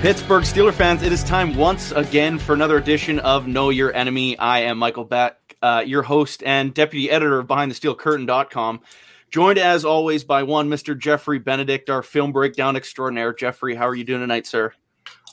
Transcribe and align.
Pittsburgh 0.00 0.44
Steeler 0.44 0.72
fans, 0.72 1.02
it 1.02 1.12
is 1.12 1.22
time 1.22 1.54
once 1.54 1.92
again 1.92 2.38
for 2.38 2.54
another 2.54 2.78
edition 2.78 3.18
of 3.18 3.46
Know 3.46 3.68
Your 3.68 3.92
Enemy. 3.92 4.38
I 4.38 4.60
am 4.60 4.78
Michael 4.78 5.04
Beck, 5.04 5.36
uh, 5.60 5.84
your 5.86 6.00
host 6.00 6.42
and 6.42 6.72
deputy 6.72 7.10
editor 7.10 7.38
of 7.38 7.46
BehindTheSteelCurtain.com. 7.46 8.80
Joined 9.28 9.58
as 9.58 9.84
always 9.84 10.24
by 10.24 10.42
one 10.42 10.70
Mr. 10.70 10.98
Jeffrey 10.98 11.38
Benedict, 11.38 11.90
our 11.90 12.02
film 12.02 12.32
breakdown 12.32 12.76
extraordinaire. 12.76 13.34
Jeffrey, 13.34 13.74
how 13.74 13.86
are 13.86 13.94
you 13.94 14.04
doing 14.04 14.22
tonight, 14.22 14.46
sir? 14.46 14.72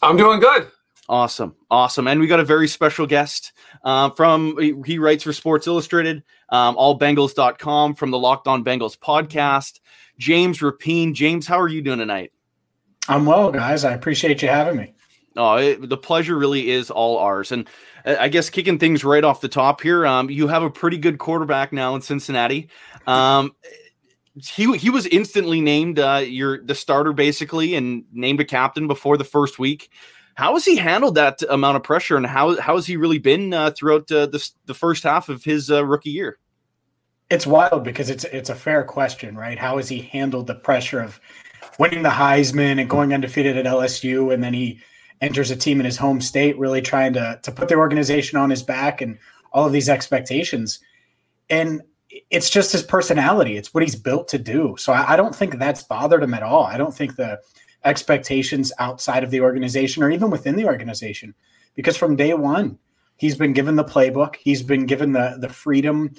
I'm 0.01 0.17
doing 0.17 0.41
good. 0.41 0.67
Awesome, 1.07 1.55
awesome, 1.71 2.05
and 2.05 2.19
we 2.19 2.27
got 2.27 2.41
a 2.41 2.45
very 2.45 2.67
special 2.67 3.07
guest 3.07 3.53
uh, 3.85 4.09
from. 4.09 4.83
He 4.85 4.99
writes 4.99 5.23
for 5.23 5.31
Sports 5.31 5.65
Illustrated, 5.67 6.23
um, 6.49 6.75
AllBengals.com, 6.75 7.95
from 7.95 8.11
the 8.11 8.19
Locked 8.19 8.49
On 8.49 8.65
Bengals 8.65 8.99
podcast. 8.99 9.79
James 10.19 10.59
Rapien, 10.59 11.13
James, 11.13 11.47
how 11.47 11.57
are 11.57 11.69
you 11.69 11.81
doing 11.81 11.99
tonight? 11.99 12.33
I'm 13.09 13.25
well, 13.25 13.51
guys. 13.51 13.83
I 13.85 13.93
appreciate 13.93 14.41
you 14.41 14.47
having 14.47 14.77
me. 14.77 14.93
Oh, 15.35 15.55
it, 15.55 15.87
the 15.87 15.97
pleasure 15.97 16.35
really 16.35 16.71
is 16.71 16.89
all 16.89 17.17
ours. 17.19 17.51
And 17.51 17.67
uh, 18.05 18.15
I 18.19 18.27
guess 18.27 18.49
kicking 18.49 18.79
things 18.79 19.03
right 19.03 19.23
off 19.23 19.41
the 19.41 19.47
top 19.47 19.81
here, 19.81 20.05
um, 20.05 20.29
you 20.29 20.47
have 20.47 20.63
a 20.63 20.69
pretty 20.69 20.97
good 20.97 21.19
quarterback 21.19 21.71
now 21.71 21.95
in 21.95 22.01
Cincinnati. 22.01 22.69
Um, 23.05 23.55
he 24.35 24.75
he 24.77 24.89
was 24.89 25.07
instantly 25.07 25.61
named 25.61 25.99
uh, 25.99 26.23
your 26.25 26.63
the 26.63 26.75
starter 26.75 27.13
basically, 27.13 27.75
and 27.75 28.03
named 28.11 28.39
a 28.39 28.45
captain 28.45 28.87
before 28.87 29.17
the 29.17 29.23
first 29.23 29.59
week. 29.59 29.89
How 30.35 30.53
has 30.53 30.65
he 30.65 30.75
handled 30.75 31.15
that 31.15 31.41
amount 31.49 31.77
of 31.77 31.83
pressure, 31.83 32.17
and 32.17 32.25
how 32.25 32.59
how 32.59 32.75
has 32.75 32.85
he 32.85 32.97
really 32.97 33.17
been 33.17 33.53
uh, 33.53 33.71
throughout 33.71 34.11
uh, 34.11 34.27
the 34.27 34.47
the 34.65 34.73
first 34.73 35.03
half 35.03 35.29
of 35.29 35.43
his 35.43 35.71
uh, 35.71 35.83
rookie 35.85 36.11
year? 36.11 36.37
It's 37.29 37.47
wild 37.47 37.83
because 37.83 38.09
it's 38.09 38.23
it's 38.25 38.49
a 38.49 38.55
fair 38.55 38.83
question, 38.83 39.35
right? 39.35 39.57
How 39.57 39.77
has 39.77 39.89
he 39.89 40.01
handled 40.01 40.47
the 40.47 40.55
pressure 40.55 41.01
of 41.01 41.19
winning 41.79 42.03
the 42.03 42.09
Heisman 42.09 42.79
and 42.79 42.89
going 42.89 43.13
undefeated 43.13 43.57
at 43.57 43.65
LSU, 43.65 44.33
and 44.33 44.43
then 44.43 44.53
he 44.53 44.79
enters 45.21 45.51
a 45.51 45.55
team 45.55 45.79
in 45.79 45.85
his 45.85 45.97
home 45.97 46.21
state, 46.21 46.57
really 46.57 46.81
trying 46.81 47.13
to 47.13 47.39
to 47.43 47.51
put 47.51 47.69
the 47.69 47.75
organization 47.75 48.37
on 48.37 48.49
his 48.49 48.63
back 48.63 49.01
and 49.01 49.17
all 49.51 49.65
of 49.65 49.73
these 49.73 49.89
expectations. 49.89 50.79
And 51.49 51.81
it's 52.29 52.49
just 52.49 52.71
his 52.71 52.83
personality. 52.83 53.57
It's 53.57 53.73
what 53.73 53.83
he's 53.83 53.95
built 53.95 54.27
to 54.29 54.37
do. 54.37 54.75
So 54.77 54.93
I, 54.93 55.13
I 55.13 55.15
don't 55.15 55.35
think 55.35 55.57
that's 55.57 55.83
bothered 55.83 56.23
him 56.23 56.33
at 56.33 56.43
all. 56.43 56.63
I 56.63 56.77
don't 56.77 56.93
think 56.93 57.15
the 57.15 57.39
expectations 57.83 58.71
outside 58.79 59.23
of 59.23 59.31
the 59.31 59.41
organization 59.41 60.03
or 60.03 60.09
even 60.09 60.29
within 60.29 60.55
the 60.55 60.65
organization, 60.65 61.33
because 61.75 61.97
from 61.97 62.15
day 62.15 62.33
one, 62.33 62.77
he's 63.17 63.35
been 63.35 63.53
given 63.53 63.75
the 63.75 63.83
playbook. 63.83 64.35
He's 64.35 64.63
been 64.63 64.85
given 64.85 65.11
the 65.11 65.37
the 65.39 65.49
freedom 65.49 66.13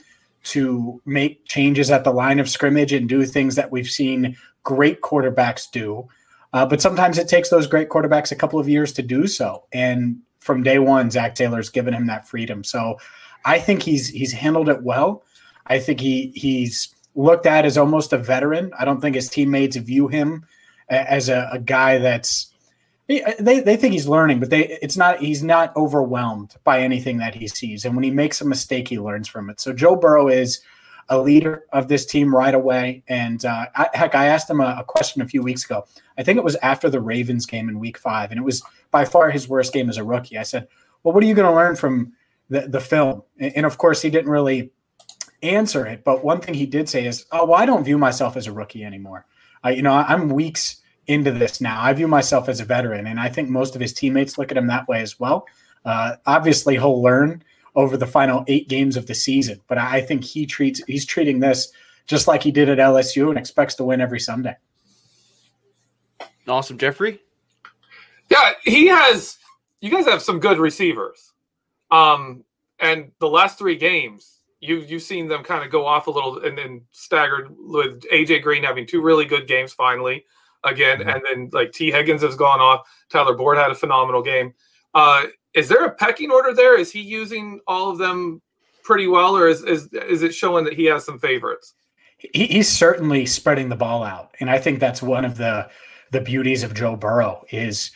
to 0.49 1.01
make 1.05 1.45
changes 1.47 1.91
at 1.91 2.05
the 2.05 2.13
line 2.13 2.39
of 2.39 2.49
scrimmage 2.49 2.93
and 2.93 3.09
do 3.09 3.25
things 3.25 3.55
that 3.55 3.71
we've 3.71 3.89
seen 3.89 4.37
great 4.65 5.01
quarterbacks 5.01 5.71
do. 5.71 6.09
Uh, 6.53 6.65
but 6.65 6.81
sometimes 6.81 7.19
it 7.19 7.29
takes 7.29 7.51
those 7.51 7.67
great 7.67 7.89
quarterbacks 7.89 8.33
a 8.33 8.37
couple 8.37 8.59
of 8.59 8.69
years 8.69 8.93
to 8.93 9.03
do 9.03 9.27
so. 9.27 9.65
And 9.73 10.19
from 10.41 10.63
day 10.63 10.79
one, 10.79 11.11
Zac 11.11 11.35
Taylor's 11.35 11.69
given 11.69 11.95
him 11.95 12.07
that 12.07 12.27
freedom. 12.27 12.65
So 12.65 12.99
I 13.45 13.59
think 13.59 13.83
he's 13.83 14.09
he's 14.09 14.33
handled 14.33 14.69
it 14.69 14.83
well. 14.83 15.25
I 15.67 15.79
think 15.79 16.01
he 16.01 16.33
he's 16.35 16.95
looked 17.15 17.47
at 17.47 17.65
as 17.65 17.77
almost 17.77 18.13
a 18.13 18.19
veteran. 18.19 18.73
I 18.79 18.85
don't 18.85 19.01
think 19.01 19.17
his 19.17 19.29
teammates 19.29 19.77
view 19.77 20.09
him 20.09 20.47
as 20.89 21.29
a, 21.29 21.49
a 21.53 21.59
guy 21.59 21.99
that's 21.99 22.53
they, 23.09 23.61
they 23.61 23.77
think 23.77 23.95
he's 23.95 24.07
learning, 24.07 24.39
but 24.39 24.51
they 24.51 24.79
it's 24.83 24.97
not 24.97 25.21
he's 25.21 25.43
not 25.43 25.75
overwhelmed 25.77 26.55
by 26.63 26.81
anything 26.81 27.19
that 27.19 27.35
he 27.35 27.49
sees. 27.49 27.85
And 27.85 27.95
when 27.95 28.05
he 28.05 28.11
makes 28.11 28.41
a 28.41 28.45
mistake, 28.45 28.89
he 28.89 28.99
learns 28.99 29.27
from 29.27 29.49
it. 29.49 29.61
So 29.61 29.73
Joe 29.73 29.97
Burrow 29.97 30.29
is 30.29 30.61
a 31.09 31.19
leader 31.19 31.65
of 31.73 31.89
this 31.89 32.05
team 32.05 32.35
right 32.35 32.55
away. 32.55 33.03
And 33.09 33.45
uh, 33.45 33.67
I, 33.75 33.89
heck, 33.95 34.15
I 34.15 34.27
asked 34.27 34.51
him 34.51 34.61
a, 34.61 34.77
a, 34.81 34.85
question 34.85 35.23
a 35.23 35.27
few 35.27 35.43
weeks 35.43 35.65
ago. 35.65 35.87
I 36.19 36.23
think 36.23 36.37
it 36.37 36.45
was 36.45 36.57
after 36.57 36.91
the 36.91 37.01
Ravens 37.01 37.47
game 37.47 37.69
in 37.71 37.79
Week 37.79 37.97
Five, 37.97 38.31
and 38.31 38.39
it 38.39 38.45
was 38.45 38.63
by 38.91 39.05
far 39.05 39.31
his 39.31 39.49
worst 39.49 39.73
game 39.73 39.89
as 39.89 39.97
a 39.97 40.05
rookie. 40.05 40.37
I 40.37 40.43
said, 40.43 40.69
"Well, 41.03 41.15
what 41.15 41.25
are 41.25 41.27
you 41.27 41.35
going 41.35 41.51
to 41.51 41.57
learn 41.57 41.77
from 41.77 42.13
the 42.51 42.69
the 42.69 42.81
film?" 42.81 43.23
And, 43.39 43.57
and, 43.57 43.67
of 43.67 43.79
course, 43.79 44.03
he 44.03 44.11
didn't 44.11 44.31
really 44.31 44.71
answer 45.43 45.87
it. 45.87 46.05
But 46.05 46.25
one 46.25 46.41
thing 46.41 46.55
he 46.55 46.67
did 46.67 46.89
say 46.91 47.07
is, 47.07 47.25
"Oh, 47.33 47.47
well, 47.47 47.59
I 47.59 47.65
don't 47.65 47.85
view 47.85 47.97
myself 47.97 48.37
as 48.37 48.47
a 48.47 48.53
rookie 48.53 48.85
anymore. 48.85 49.25
Uh, 49.65 49.71
you 49.71 49.83
know, 49.83 49.93
I'm 49.93 50.29
weeks." 50.29 50.83
Into 51.09 51.33
this 51.33 51.61
now. 51.61 51.81
I 51.81 51.93
view 51.93 52.07
myself 52.07 52.49
as 52.49 52.61
a 52.61 52.65
veteran, 52.65 53.07
and 53.07 53.19
I 53.19 53.29
think 53.29 53.49
most 53.49 53.75
of 53.75 53.81
his 53.81 53.93
teammates 53.93 54.39
look 54.39 54.51
at 54.51 54.57
him 54.57 54.67
that 54.69 54.87
way 54.87 55.01
as 55.01 55.19
well. 55.19 55.47
Uh, 55.85 56.17
obviously, 56.27 56.75
he'll 56.75 57.03
learn 57.03 57.43
over 57.75 57.97
the 57.97 58.07
final 58.07 58.45
eight 58.49 58.69
games 58.69 58.97
of 58.97 59.07
the 59.07 59.15
season. 59.15 59.61
But 59.69 59.79
I 59.79 60.01
think 60.01 60.25
he 60.25 60.47
treats 60.47 60.83
he's 60.87 61.07
treating 61.07 61.41
this 61.41 61.73
just 62.07 62.27
like 62.27 62.43
he 62.43 62.51
did 62.51 62.69
at 62.69 62.79
LSU 62.79 63.29
and 63.29 63.39
expects 63.39 63.75
to 63.77 63.85
win 63.85 64.01
every 64.01 64.21
Sunday. 64.21 64.57
Awesome, 66.47 66.79
Jeffrey. 66.79 67.21
Yeah, 68.31 68.53
he 68.65 68.89
has. 68.89 69.39
You 69.81 69.91
guys 69.91 70.07
have 70.07 70.23
some 70.23 70.41
good 70.41 70.59
receivers, 70.59 71.33
um, 71.91 72.45
and 72.81 73.13
the 73.21 73.29
last 73.29 73.59
three 73.59 73.77
games, 73.77 74.41
you 74.61 74.79
you've 74.79 75.03
seen 75.03 75.29
them 75.29 75.45
kind 75.45 75.65
of 75.65 75.71
go 75.71 75.87
off 75.87 76.09
a 76.09 76.11
little 76.11 76.45
and 76.45 76.59
then 76.59 76.83
staggered 76.91 77.49
with 77.51 78.03
AJ 78.13 78.43
Green 78.43 78.65
having 78.65 78.87
two 78.87 79.01
really 79.01 79.25
good 79.25 79.47
games 79.47 79.73
finally 79.73 80.25
again, 80.65 80.99
mm-hmm. 80.99 81.09
and 81.09 81.23
then 81.25 81.51
like 81.53 81.73
Tee 81.73 81.91
Higgins 81.91 82.23
has 82.23 82.35
gone 82.35 82.61
off. 82.61 82.89
Tyler 83.11 83.35
Boyd 83.35 83.59
had 83.59 83.71
a 83.71 83.75
phenomenal 83.75 84.23
game. 84.23 84.55
Uh, 84.95 85.25
is 85.55 85.69
there 85.69 85.85
a 85.85 85.91
pecking 85.91 86.31
order 86.31 86.55
there? 86.55 86.79
Is 86.79 86.91
he 86.93 87.01
using 87.01 87.61
all 87.67 87.91
of 87.91 87.99
them 87.99 88.43
pretty 88.83 89.07
well, 89.07 89.37
or 89.37 89.49
is 89.49 89.63
is, 89.65 89.89
is 89.93 90.23
it 90.23 90.35
showing 90.35 90.65
that 90.65 90.75
he 90.75 90.85
has 90.87 91.05
some 91.05 91.19
favorites? 91.19 91.75
He, 92.19 92.47
he's 92.47 92.69
certainly 92.69 93.27
spreading 93.27 93.69
the 93.69 93.77
ball 93.77 94.03
out, 94.03 94.35
and 94.41 94.51
I 94.51 94.59
think 94.59 94.81
that's 94.81 95.03
one 95.03 95.25
of 95.25 95.37
the 95.37 95.69
the 96.11 96.21
beauties 96.21 96.63
of 96.63 96.75
Joe 96.75 96.97
Burrow 96.97 97.45
is. 97.51 97.91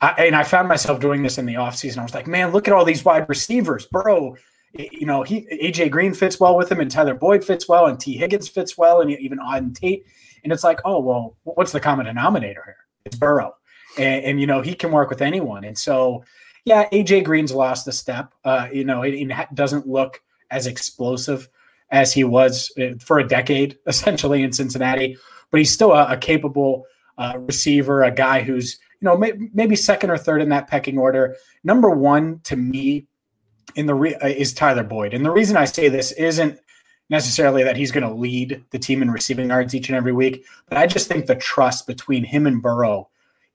I, 0.00 0.26
and 0.26 0.36
I 0.36 0.44
found 0.44 0.68
myself 0.68 1.00
doing 1.00 1.24
this 1.24 1.38
in 1.38 1.46
the 1.46 1.54
offseason. 1.54 1.98
I 1.98 2.04
was 2.04 2.14
like, 2.14 2.28
man, 2.28 2.52
look 2.52 2.68
at 2.68 2.74
all 2.74 2.84
these 2.84 3.04
wide 3.04 3.28
receivers. 3.28 3.84
Burrow, 3.86 4.36
you 4.72 5.06
know, 5.06 5.24
he 5.24 5.48
AJ 5.60 5.90
Green 5.90 6.14
fits 6.14 6.38
well 6.38 6.56
with 6.56 6.70
him, 6.70 6.78
and 6.78 6.88
Tyler 6.88 7.14
Boyd 7.14 7.44
fits 7.44 7.68
well, 7.68 7.86
and 7.86 7.98
Tee 7.98 8.16
Higgins 8.16 8.48
fits 8.48 8.78
well, 8.78 9.00
and 9.00 9.10
even 9.10 9.38
Auden 9.38 9.74
Tate. 9.74 10.06
And 10.44 10.52
it's 10.52 10.64
like, 10.64 10.80
oh 10.84 11.00
well, 11.00 11.36
what's 11.44 11.72
the 11.72 11.80
common 11.80 12.06
denominator 12.06 12.62
here? 12.64 12.76
It's 13.04 13.16
Burrow, 13.16 13.54
and, 13.96 14.24
and 14.24 14.40
you 14.40 14.46
know 14.46 14.60
he 14.60 14.74
can 14.74 14.92
work 14.92 15.10
with 15.10 15.22
anyone. 15.22 15.64
And 15.64 15.76
so 15.76 16.24
yeah, 16.68 16.88
AJ 16.90 17.24
Green's 17.24 17.52
lost 17.52 17.88
a 17.88 17.92
step. 17.92 18.34
Uh, 18.44 18.68
you 18.70 18.84
know, 18.84 19.02
it, 19.02 19.28
doesn't 19.54 19.86
look 19.86 20.20
as 20.50 20.66
explosive 20.66 21.48
as 21.90 22.12
he 22.12 22.24
was 22.24 22.70
uh, 22.78 22.90
for 23.00 23.18
a 23.18 23.26
decade, 23.26 23.78
essentially 23.86 24.42
in 24.42 24.52
Cincinnati. 24.52 25.16
But 25.50 25.58
he's 25.58 25.72
still 25.72 25.92
a, 25.92 26.12
a 26.12 26.16
capable 26.18 26.84
uh, 27.16 27.38
receiver, 27.38 28.02
a 28.02 28.10
guy 28.10 28.42
who's 28.42 28.78
you 29.00 29.06
know 29.06 29.16
may, 29.16 29.32
maybe 29.54 29.76
second 29.76 30.10
or 30.10 30.18
third 30.18 30.42
in 30.42 30.50
that 30.50 30.68
pecking 30.68 30.98
order. 30.98 31.36
Number 31.64 31.90
one 31.90 32.40
to 32.44 32.56
me 32.56 33.06
in 33.74 33.86
the 33.86 33.94
re- 33.94 34.14
uh, 34.16 34.28
is 34.28 34.52
Tyler 34.52 34.84
Boyd, 34.84 35.14
and 35.14 35.24
the 35.24 35.30
reason 35.30 35.56
I 35.56 35.64
say 35.64 35.88
this 35.88 36.12
isn't 36.12 36.58
necessarily 37.10 37.62
that 37.64 37.76
he's 37.76 37.92
going 37.92 38.06
to 38.06 38.14
lead 38.14 38.62
the 38.70 38.78
team 38.78 39.02
in 39.02 39.10
receiving 39.10 39.48
yards 39.48 39.74
each 39.74 39.88
and 39.88 39.96
every 39.96 40.12
week, 40.12 40.44
but 40.68 40.78
I 40.78 40.86
just 40.86 41.08
think 41.08 41.26
the 41.26 41.36
trust 41.36 41.86
between 41.86 42.24
him 42.24 42.46
and 42.46 42.62
Burrow 42.62 43.08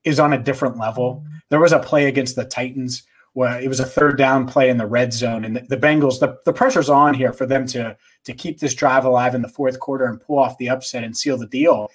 is 0.04 0.20
on 0.20 0.34
a 0.34 0.42
different 0.42 0.78
level. 0.78 1.24
There 1.50 1.60
was 1.60 1.72
a 1.72 1.80
play 1.80 2.08
against 2.08 2.36
the 2.36 2.46
Titans 2.46 3.04
where 3.34 3.60
it 3.60 3.68
was 3.68 3.80
a 3.80 3.86
third 3.86 4.18
down 4.18 4.48
play 4.48 4.70
in 4.70 4.78
the 4.78 4.86
red 4.86 5.12
zone, 5.12 5.44
and 5.44 5.56
the, 5.56 5.62
the 5.62 5.78
Bengals, 5.78 6.20
the, 6.20 6.38
the 6.46 6.54
pressure's 6.54 6.90
on 6.90 7.14
here 7.14 7.34
for 7.34 7.46
them 7.46 7.66
to 7.68 7.98
to 8.26 8.34
keep 8.34 8.60
this 8.60 8.74
drive 8.74 9.06
alive 9.06 9.36
in 9.36 9.42
the 9.42 9.50
fourth 9.50 9.80
quarter 9.80 10.06
and 10.06 10.22
pull 10.22 10.40
off 10.40 10.58
the 10.58 10.70
upset 10.70 11.04
and 11.04 11.18
seal 11.18 11.38
the 11.38 11.48
deal. 11.48 11.90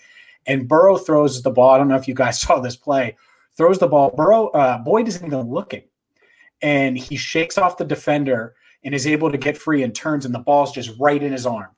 And 0.46 0.68
Burrow 0.68 0.98
throws 0.98 1.42
the 1.42 1.50
ball. 1.50 1.70
I 1.70 1.78
don't 1.78 1.88
know 1.88 1.96
if 1.96 2.08
you 2.08 2.14
guys 2.14 2.40
saw 2.40 2.60
this 2.60 2.76
play. 2.76 3.16
Throws 3.56 3.78
the 3.78 3.88
ball. 3.88 4.10
Burrow, 4.10 4.48
uh, 4.48 4.78
Boyd 4.78 5.08
isn't 5.08 5.26
even 5.26 5.48
looking, 5.48 5.82
and 6.60 6.98
he 6.98 7.16
shakes 7.16 7.56
off 7.56 7.76
the 7.76 7.84
defender 7.84 8.54
and 8.88 8.94
is 8.94 9.06
able 9.06 9.30
to 9.30 9.36
get 9.36 9.58
free 9.58 9.82
and 9.82 9.94
turns, 9.94 10.24
and 10.24 10.34
the 10.34 10.38
ball's 10.38 10.72
just 10.72 10.98
right 10.98 11.22
in 11.22 11.30
his 11.30 11.44
arms. 11.44 11.76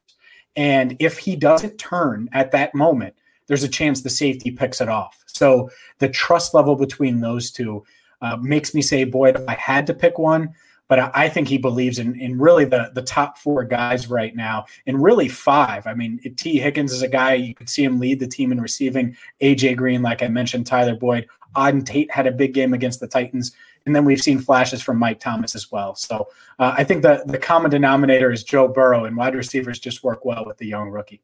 And 0.54 0.94
if 1.00 1.18
he 1.18 1.34
doesn't 1.34 1.76
turn 1.76 2.28
at 2.30 2.52
that 2.52 2.72
moment, 2.72 3.16
there's 3.48 3.64
a 3.64 3.68
chance 3.68 4.02
the 4.02 4.08
safety 4.08 4.52
picks 4.52 4.80
it 4.80 4.88
off. 4.88 5.20
So 5.26 5.70
the 5.98 6.08
trust 6.08 6.54
level 6.54 6.76
between 6.76 7.18
those 7.18 7.50
two 7.50 7.84
uh, 8.22 8.36
makes 8.36 8.74
me 8.74 8.80
say, 8.80 9.02
boy, 9.02 9.30
if 9.30 9.42
I 9.48 9.54
had 9.54 9.88
to 9.88 9.92
pick 9.92 10.20
one, 10.20 10.54
but 10.86 11.00
I, 11.00 11.10
I 11.12 11.28
think 11.28 11.48
he 11.48 11.58
believes 11.58 11.98
in, 11.98 12.14
in 12.20 12.38
really 12.38 12.64
the, 12.64 12.92
the 12.94 13.02
top 13.02 13.38
four 13.38 13.64
guys 13.64 14.08
right 14.08 14.36
now, 14.36 14.66
and 14.86 15.02
really 15.02 15.26
five. 15.26 15.88
I 15.88 15.94
mean, 15.94 16.20
Tee 16.36 16.60
Higgins 16.60 16.92
is 16.92 17.02
a 17.02 17.08
guy 17.08 17.34
you 17.34 17.56
could 17.56 17.68
see 17.68 17.82
him 17.82 17.98
lead 17.98 18.20
the 18.20 18.28
team 18.28 18.52
in 18.52 18.60
receiving. 18.60 19.16
AJ 19.42 19.78
Green, 19.78 20.00
like 20.00 20.22
I 20.22 20.28
mentioned, 20.28 20.68
Tyler 20.68 20.94
Boyd, 20.94 21.26
Auden 21.56 21.84
Tate 21.84 22.12
had 22.12 22.28
a 22.28 22.32
big 22.32 22.54
game 22.54 22.72
against 22.72 23.00
the 23.00 23.08
Titans. 23.08 23.50
And 23.86 23.96
then 23.96 24.04
we've 24.04 24.20
seen 24.20 24.38
flashes 24.38 24.82
from 24.82 24.98
Mike 24.98 25.20
Thomas 25.20 25.54
as 25.54 25.72
well. 25.72 25.94
So 25.94 26.28
uh, 26.58 26.74
I 26.76 26.84
think 26.84 27.02
the, 27.02 27.22
the 27.26 27.38
common 27.38 27.70
denominator 27.70 28.30
is 28.30 28.44
Joe 28.44 28.68
Burrow, 28.68 29.04
and 29.04 29.16
wide 29.16 29.34
receivers 29.34 29.78
just 29.78 30.04
work 30.04 30.24
well 30.24 30.44
with 30.44 30.58
the 30.58 30.66
young 30.66 30.90
rookie. 30.90 31.22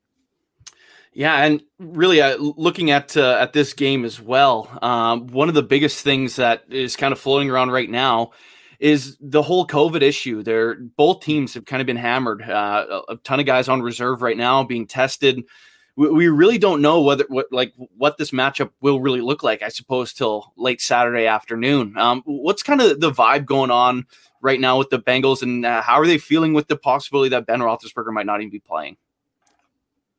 Yeah, 1.12 1.44
and 1.44 1.62
really, 1.78 2.20
uh, 2.20 2.36
looking 2.36 2.90
at 2.90 3.16
uh, 3.16 3.38
at 3.40 3.54
this 3.54 3.72
game 3.72 4.04
as 4.04 4.20
well, 4.20 4.68
um, 4.82 5.28
one 5.28 5.48
of 5.48 5.54
the 5.54 5.62
biggest 5.62 6.04
things 6.04 6.36
that 6.36 6.64
is 6.68 6.94
kind 6.94 7.10
of 7.10 7.18
floating 7.18 7.50
around 7.50 7.70
right 7.70 7.88
now 7.88 8.32
is 8.80 9.16
the 9.20 9.42
whole 9.42 9.66
COVID 9.66 10.02
issue. 10.02 10.42
There, 10.42 10.74
both 10.74 11.20
teams 11.20 11.54
have 11.54 11.64
kind 11.64 11.80
of 11.80 11.86
been 11.86 11.96
hammered. 11.96 12.42
Uh, 12.42 13.00
a 13.08 13.16
ton 13.16 13.40
of 13.40 13.46
guys 13.46 13.68
on 13.68 13.80
reserve 13.80 14.20
right 14.20 14.36
now 14.36 14.62
being 14.64 14.86
tested. 14.86 15.42
We, 15.96 16.10
we 16.10 16.28
really 16.28 16.58
don't 16.58 16.82
know 16.82 17.00
whether 17.00 17.24
what 17.28 17.46
like 17.50 17.72
what 17.96 18.18
this 18.18 18.30
matchup 18.30 18.70
will 18.80 19.00
really 19.00 19.20
look 19.20 19.42
like. 19.42 19.62
I 19.62 19.68
suppose 19.68 20.12
till 20.12 20.52
late 20.56 20.80
Saturday 20.80 21.26
afternoon. 21.26 21.96
Um, 21.98 22.22
what's 22.24 22.62
kind 22.62 22.80
of 22.80 23.00
the 23.00 23.10
vibe 23.10 23.46
going 23.46 23.70
on 23.70 24.06
right 24.40 24.60
now 24.60 24.78
with 24.78 24.90
the 24.90 24.98
Bengals, 24.98 25.42
and 25.42 25.64
uh, 25.64 25.82
how 25.82 25.94
are 25.94 26.06
they 26.06 26.18
feeling 26.18 26.52
with 26.52 26.68
the 26.68 26.76
possibility 26.76 27.30
that 27.30 27.46
Ben 27.46 27.60
Roethlisberger 27.60 28.12
might 28.12 28.26
not 28.26 28.40
even 28.40 28.50
be 28.50 28.60
playing? 28.60 28.96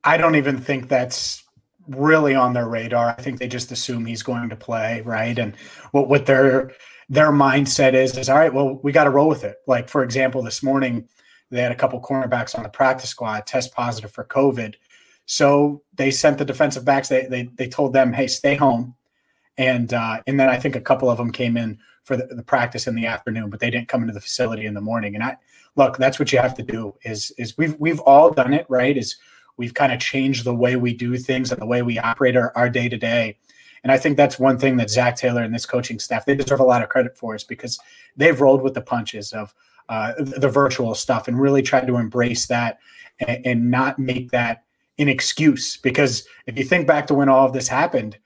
I 0.04 0.16
don't 0.16 0.36
even 0.36 0.58
think 0.58 0.88
that's 0.88 1.44
really 1.88 2.34
on 2.34 2.52
their 2.52 2.68
radar. 2.68 3.08
I 3.08 3.22
think 3.22 3.38
they 3.38 3.48
just 3.48 3.72
assume 3.72 4.04
he's 4.04 4.22
going 4.22 4.48
to 4.50 4.56
play, 4.56 5.02
right? 5.02 5.38
And 5.38 5.56
what 5.92 6.08
what 6.08 6.26
their 6.26 6.72
their 7.08 7.30
mindset 7.30 7.94
is 7.94 8.16
is 8.18 8.28
all 8.28 8.36
right. 8.36 8.52
Well, 8.52 8.80
we 8.82 8.92
got 8.92 9.04
to 9.04 9.10
roll 9.10 9.28
with 9.28 9.44
it. 9.44 9.58
Like 9.66 9.88
for 9.88 10.02
example, 10.02 10.42
this 10.42 10.62
morning 10.62 11.08
they 11.50 11.62
had 11.62 11.72
a 11.72 11.76
couple 11.76 12.00
cornerbacks 12.00 12.56
on 12.56 12.62
the 12.62 12.68
practice 12.68 13.10
squad 13.10 13.46
test 13.46 13.74
positive 13.74 14.10
for 14.10 14.24
COVID, 14.24 14.74
so 15.30 15.82
they 15.94 16.10
sent 16.10 16.38
the 16.38 16.44
defensive 16.46 16.86
backs. 16.86 17.08
They 17.08 17.26
they 17.26 17.50
they 17.54 17.68
told 17.68 17.92
them, 17.92 18.14
hey, 18.14 18.26
stay 18.26 18.54
home, 18.54 18.94
and 19.58 19.92
uh, 19.92 20.22
and 20.26 20.40
then 20.40 20.48
I 20.48 20.56
think 20.56 20.74
a 20.74 20.80
couple 20.80 21.10
of 21.10 21.18
them 21.18 21.30
came 21.30 21.58
in 21.58 21.78
for 22.02 22.16
the, 22.16 22.24
the 22.26 22.42
practice 22.42 22.86
in 22.86 22.94
the 22.94 23.04
afternoon, 23.04 23.50
but 23.50 23.60
they 23.60 23.70
didn't 23.70 23.88
come 23.88 24.00
into 24.00 24.14
the 24.14 24.22
facility 24.22 24.64
in 24.64 24.72
the 24.72 24.80
morning. 24.80 25.14
And 25.14 25.22
I 25.22 25.36
look, 25.76 25.98
that's 25.98 26.18
what 26.18 26.32
you 26.32 26.38
have 26.38 26.54
to 26.54 26.62
do. 26.62 26.94
Is 27.02 27.30
is 27.36 27.58
we've 27.58 27.78
we've 27.78 28.00
all 28.00 28.30
done 28.30 28.54
it, 28.54 28.64
right? 28.70 28.96
Is 28.96 29.18
we've 29.58 29.74
kind 29.74 29.92
of 29.92 30.00
changed 30.00 30.44
the 30.44 30.54
way 30.54 30.76
we 30.76 30.94
do 30.94 31.18
things 31.18 31.52
and 31.52 31.60
the 31.60 31.66
way 31.66 31.82
we 31.82 31.98
operate 31.98 32.34
our 32.34 32.70
day 32.70 32.88
to 32.88 32.96
day. 32.96 33.36
And 33.82 33.92
I 33.92 33.98
think 33.98 34.16
that's 34.16 34.38
one 34.38 34.58
thing 34.58 34.78
that 34.78 34.88
Zac 34.88 35.16
Taylor 35.16 35.42
and 35.42 35.54
this 35.54 35.66
coaching 35.66 35.98
staff 35.98 36.24
they 36.24 36.36
deserve 36.36 36.60
a 36.60 36.64
lot 36.64 36.82
of 36.82 36.88
credit 36.88 37.18
for 37.18 37.34
is 37.34 37.44
because 37.44 37.78
they've 38.16 38.40
rolled 38.40 38.62
with 38.62 38.72
the 38.72 38.80
punches 38.80 39.34
of 39.34 39.54
uh, 39.90 40.14
the 40.18 40.48
virtual 40.48 40.94
stuff 40.94 41.28
and 41.28 41.38
really 41.38 41.60
tried 41.60 41.86
to 41.86 41.96
embrace 41.96 42.46
that 42.46 42.78
and, 43.18 43.44
and 43.44 43.70
not 43.70 43.98
make 43.98 44.30
that 44.30 44.64
an 44.98 45.08
excuse. 45.08 45.76
Because 45.76 46.26
if 46.46 46.58
you 46.58 46.64
think 46.64 46.86
back 46.86 47.06
to 47.08 47.14
when 47.14 47.28
all 47.28 47.46
of 47.46 47.52
this 47.52 47.68
happened, 47.68 48.18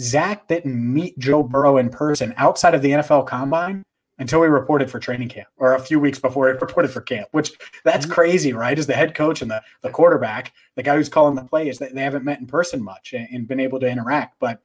Zac 0.00 0.48
didn't 0.48 0.92
meet 0.92 1.18
Joe 1.18 1.42
Burrow 1.42 1.78
in 1.78 1.88
person 1.88 2.34
outside 2.36 2.74
of 2.74 2.82
the 2.82 2.90
NFL 2.90 3.26
Combine 3.26 3.82
until 4.18 4.40
we 4.40 4.46
reported 4.46 4.90
for 4.90 4.98
training 4.98 5.28
camp 5.28 5.48
or 5.58 5.74
a 5.74 5.80
few 5.80 6.00
weeks 6.00 6.18
before 6.18 6.48
it 6.48 6.60
reported 6.60 6.90
for 6.90 7.00
camp, 7.00 7.28
which 7.32 7.52
that's 7.84 8.06
mm-hmm. 8.06 8.14
crazy, 8.14 8.52
right? 8.52 8.78
As 8.78 8.86
the 8.86 8.94
head 8.94 9.14
coach 9.14 9.42
and 9.42 9.50
the, 9.50 9.62
the 9.82 9.90
quarterback, 9.90 10.52
the 10.74 10.82
guy 10.82 10.96
who's 10.96 11.08
calling 11.08 11.34
the 11.34 11.44
plays, 11.44 11.78
they, 11.78 11.88
they 11.88 12.02
haven't 12.02 12.24
met 12.24 12.40
in 12.40 12.46
person 12.46 12.82
much 12.82 13.12
and, 13.12 13.28
and 13.30 13.48
been 13.48 13.60
able 13.60 13.80
to 13.80 13.88
interact, 13.88 14.36
but 14.38 14.60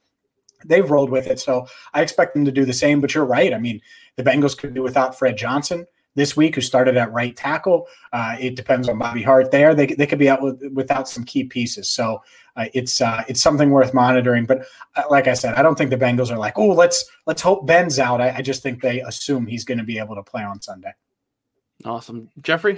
they've 0.66 0.90
rolled 0.90 1.10
with 1.10 1.28
it. 1.28 1.40
So 1.40 1.68
I 1.94 2.02
expect 2.02 2.34
them 2.34 2.46
to 2.46 2.52
do 2.52 2.66
the 2.66 2.74
same, 2.74 3.02
but 3.02 3.14
you're 3.14 3.26
right. 3.26 3.54
I 3.54 3.58
mean, 3.58 3.82
the 4.16 4.24
Bengals 4.24 4.58
could 4.58 4.74
do 4.74 4.84
without 4.84 5.18
Fred 5.18 5.38
Johnson 5.38 5.86
this 6.16 6.36
week, 6.36 6.56
who 6.56 6.62
started 6.62 6.98
at 6.98 7.12
right 7.14 7.36
tackle. 7.36 7.88
Uh, 8.12 8.36
it 8.40 8.56
depends 8.56 8.90
on 8.90 8.98
Bobby 8.98 9.24
Hart 9.24 9.52
there. 9.52 9.74
They, 9.74 9.88
they 9.88 10.06
could 10.06 10.20
be 10.20 10.30
out 10.30 10.42
with, 10.42 10.62
without 10.74 11.08
some 11.08 11.24
key 11.24 11.46
pieces. 11.46 11.90
So 11.90 12.22
uh, 12.56 12.66
it's 12.74 13.02
uh, 13.02 13.24
it's 13.28 13.42
something 13.42 13.70
worth 13.70 13.94
monitoring. 13.94 14.46
But 14.46 14.66
uh, 14.96 15.04
like 15.10 15.28
I 15.28 15.34
said, 15.34 15.56
I 15.56 15.62
don't 15.62 15.78
think 15.78 15.90
the 15.90 15.98
Bengals 15.98 16.32
are 16.32 16.38
like, 16.38 16.58
oh, 16.58 16.70
let's 16.70 17.06
let's 17.26 17.42
hope 17.42 17.66
Ben's 17.66 18.00
out. 18.00 18.22
I, 18.22 18.38
I 18.38 18.42
just 18.42 18.62
think 18.62 18.82
they 18.82 19.02
assume 19.02 19.48
he's 19.48 19.64
going 19.64 19.78
to 19.78 19.84
be 19.84 19.98
able 19.98 20.16
to 20.16 20.24
play 20.24 20.44
on 20.44 20.62
Sunday. 20.62 20.94
Awesome, 21.86 22.30
Jeffrey. 22.42 22.78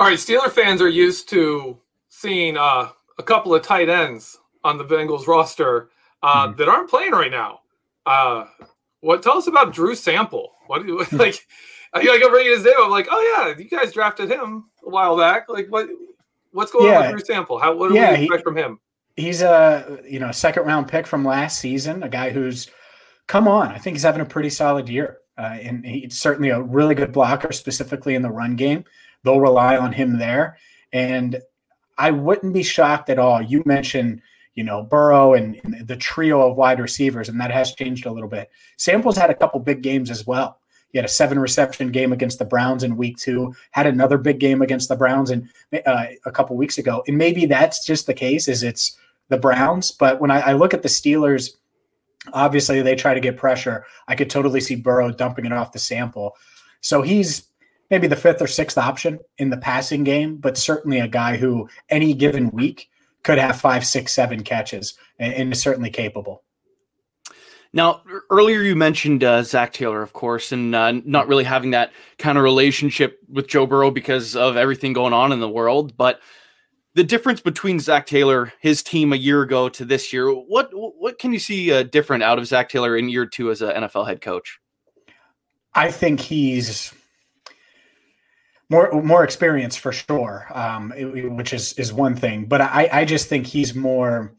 All 0.00 0.08
right, 0.08 0.18
Steeler 0.18 0.50
fans 0.50 0.82
are 0.82 0.88
used 0.88 1.28
to 1.30 1.78
seeing 2.08 2.56
uh, 2.56 2.88
a 3.18 3.22
couple 3.22 3.54
of 3.54 3.62
tight 3.62 3.88
ends 3.88 4.38
on 4.64 4.78
the 4.78 4.84
Bengals 4.84 5.26
roster 5.26 5.90
uh, 6.22 6.48
mm-hmm. 6.48 6.56
that 6.58 6.68
aren't 6.68 6.90
playing 6.90 7.12
right 7.12 7.30
now. 7.30 7.60
what 9.00 9.22
tell 9.22 9.38
us 9.38 9.46
about 9.46 9.72
Drew 9.72 9.94
Sample? 9.94 10.52
What 10.66 10.82
do 10.82 10.88
you 10.88 11.06
like? 11.18 11.46
I 11.96 12.12
like 12.12 12.22
I'm 12.22 12.32
reading 12.32 12.52
his 12.52 12.64
name. 12.64 12.74
I'm 12.78 12.90
like, 12.90 13.08
oh 13.10 13.46
yeah, 13.46 13.56
you 13.56 13.68
guys 13.68 13.92
drafted 13.92 14.30
him 14.30 14.66
a 14.84 14.90
while 14.90 15.16
back. 15.16 15.48
Like 15.48 15.68
what? 15.68 15.88
What's 16.52 16.70
going 16.70 16.86
yeah. 16.86 17.00
on 17.00 17.14
with 17.14 17.24
Drew 17.24 17.34
Sample? 17.34 17.58
How 17.58 17.74
what 17.76 17.88
do 17.88 17.94
yeah, 17.94 18.12
we 18.12 18.24
expect 18.24 18.40
he, 18.40 18.44
from 18.44 18.56
him? 18.56 18.80
He's 19.16 19.42
a 19.42 20.00
you 20.08 20.18
know 20.18 20.30
second 20.32 20.64
round 20.64 20.88
pick 20.88 21.06
from 21.06 21.24
last 21.24 21.58
season. 21.58 22.02
A 22.02 22.08
guy 22.08 22.30
who's 22.30 22.68
come 23.26 23.48
on. 23.48 23.68
I 23.68 23.78
think 23.78 23.96
he's 23.96 24.02
having 24.02 24.20
a 24.20 24.26
pretty 24.26 24.50
solid 24.50 24.88
year, 24.88 25.18
uh, 25.38 25.58
and 25.60 25.84
he's 25.84 26.18
certainly 26.18 26.50
a 26.50 26.60
really 26.60 26.94
good 26.94 27.12
blocker, 27.12 27.52
specifically 27.52 28.14
in 28.14 28.22
the 28.22 28.30
run 28.30 28.56
game. 28.56 28.84
They'll 29.22 29.40
rely 29.40 29.76
on 29.76 29.92
him 29.92 30.18
there, 30.18 30.58
and 30.92 31.40
I 31.98 32.10
wouldn't 32.10 32.52
be 32.52 32.62
shocked 32.62 33.10
at 33.10 33.18
all. 33.18 33.42
You 33.42 33.62
mentioned 33.66 34.22
you 34.56 34.64
know, 34.64 34.82
Burrow 34.82 35.34
and, 35.34 35.60
and, 35.62 35.86
the 35.86 35.96
trio 35.96 36.50
of 36.50 36.56
wide 36.56 36.80
receivers, 36.80 37.28
and 37.28 37.38
that 37.40 37.50
has 37.50 37.74
changed 37.74 38.06
a 38.06 38.10
little 38.10 38.28
bit. 38.28 38.50
Samples 38.78 39.16
had 39.16 39.30
a 39.30 39.34
couple 39.34 39.60
big 39.60 39.82
games 39.82 40.10
as 40.10 40.26
well. 40.26 40.58
He 40.90 40.98
had 40.98 41.04
a 41.04 41.08
seven 41.08 41.38
reception 41.38 41.90
game 41.90 42.12
against 42.12 42.38
the 42.38 42.44
Browns 42.44 42.82
in 42.82 42.96
week 42.96 43.16
two, 43.18 43.54
had 43.72 43.86
another 43.86 44.18
big 44.18 44.38
game 44.38 44.62
against 44.62 44.88
the 44.88 44.96
Browns 44.96 45.30
in 45.30 45.48
uh, 45.86 46.06
a 46.24 46.30
couple 46.30 46.56
weeks 46.56 46.78
ago. 46.78 47.02
And 47.06 47.18
maybe 47.18 47.46
that's 47.46 47.84
just 47.84 48.06
the 48.06 48.14
case 48.14 48.48
is 48.48 48.62
it's 48.62 48.96
the 49.28 49.36
Browns. 49.36 49.90
But 49.90 50.20
when 50.20 50.30
I, 50.30 50.40
I 50.40 50.52
look 50.52 50.72
at 50.72 50.82
the 50.82 50.88
Steelers, 50.88 51.50
obviously 52.32 52.82
they 52.82 52.94
try 52.94 53.14
to 53.14 53.20
get 53.20 53.36
pressure. 53.36 53.84
I 54.08 54.14
could 54.14 54.30
totally 54.30 54.60
see 54.60 54.76
Burrow 54.76 55.10
dumping 55.12 55.46
it 55.46 55.52
off 55.52 55.72
the 55.72 55.78
sample. 55.78 56.36
So 56.80 57.02
he's 57.02 57.48
maybe 57.90 58.06
the 58.06 58.16
fifth 58.16 58.42
or 58.42 58.46
sixth 58.46 58.78
option 58.78 59.18
in 59.38 59.50
the 59.50 59.56
passing 59.56 60.04
game, 60.04 60.36
but 60.36 60.56
certainly 60.56 61.00
a 61.00 61.08
guy 61.08 61.36
who 61.36 61.68
any 61.88 62.14
given 62.14 62.50
week 62.50 62.88
could 63.22 63.38
have 63.38 63.60
five, 63.60 63.84
six, 63.84 64.12
seven 64.12 64.42
catches 64.42 64.94
and, 65.18 65.34
and 65.34 65.52
is 65.52 65.60
certainly 65.60 65.90
capable. 65.90 66.42
Now, 67.76 68.00
earlier 68.30 68.62
you 68.62 68.74
mentioned 68.74 69.22
uh, 69.22 69.42
Zac 69.42 69.74
Taylor, 69.74 70.00
of 70.00 70.14
course, 70.14 70.50
and 70.50 70.74
uh, 70.74 70.92
not 71.04 71.28
really 71.28 71.44
having 71.44 71.72
that 71.72 71.92
kind 72.18 72.38
of 72.38 72.42
relationship 72.42 73.20
with 73.28 73.48
Joe 73.48 73.66
Burrow 73.66 73.90
because 73.90 74.34
of 74.34 74.56
everything 74.56 74.94
going 74.94 75.12
on 75.12 75.30
in 75.30 75.40
the 75.40 75.48
world. 75.48 75.94
But 75.94 76.20
the 76.94 77.04
difference 77.04 77.42
between 77.42 77.78
Zac 77.78 78.06
Taylor, 78.06 78.50
his 78.60 78.82
team 78.82 79.12
a 79.12 79.16
year 79.16 79.42
ago 79.42 79.68
to 79.68 79.84
this 79.84 80.10
year, 80.10 80.30
what 80.30 80.70
what 80.72 81.18
can 81.18 81.34
you 81.34 81.38
see 81.38 81.70
uh, 81.70 81.82
different 81.82 82.22
out 82.22 82.38
of 82.38 82.46
Zac 82.46 82.70
Taylor 82.70 82.96
in 82.96 83.10
year 83.10 83.26
two 83.26 83.50
as 83.50 83.60
an 83.60 83.82
NFL 83.82 84.06
head 84.06 84.22
coach? 84.22 84.58
I 85.74 85.90
think 85.90 86.18
he's 86.18 86.94
more 88.70 88.90
more 89.02 89.22
experience 89.22 89.76
for 89.76 89.92
sure, 89.92 90.46
um, 90.54 90.92
which 91.36 91.52
is 91.52 91.74
is 91.74 91.92
one 91.92 92.16
thing. 92.16 92.46
But 92.46 92.62
I 92.62 92.88
I 92.90 93.04
just 93.04 93.28
think 93.28 93.46
he's 93.46 93.74
more 93.74 94.32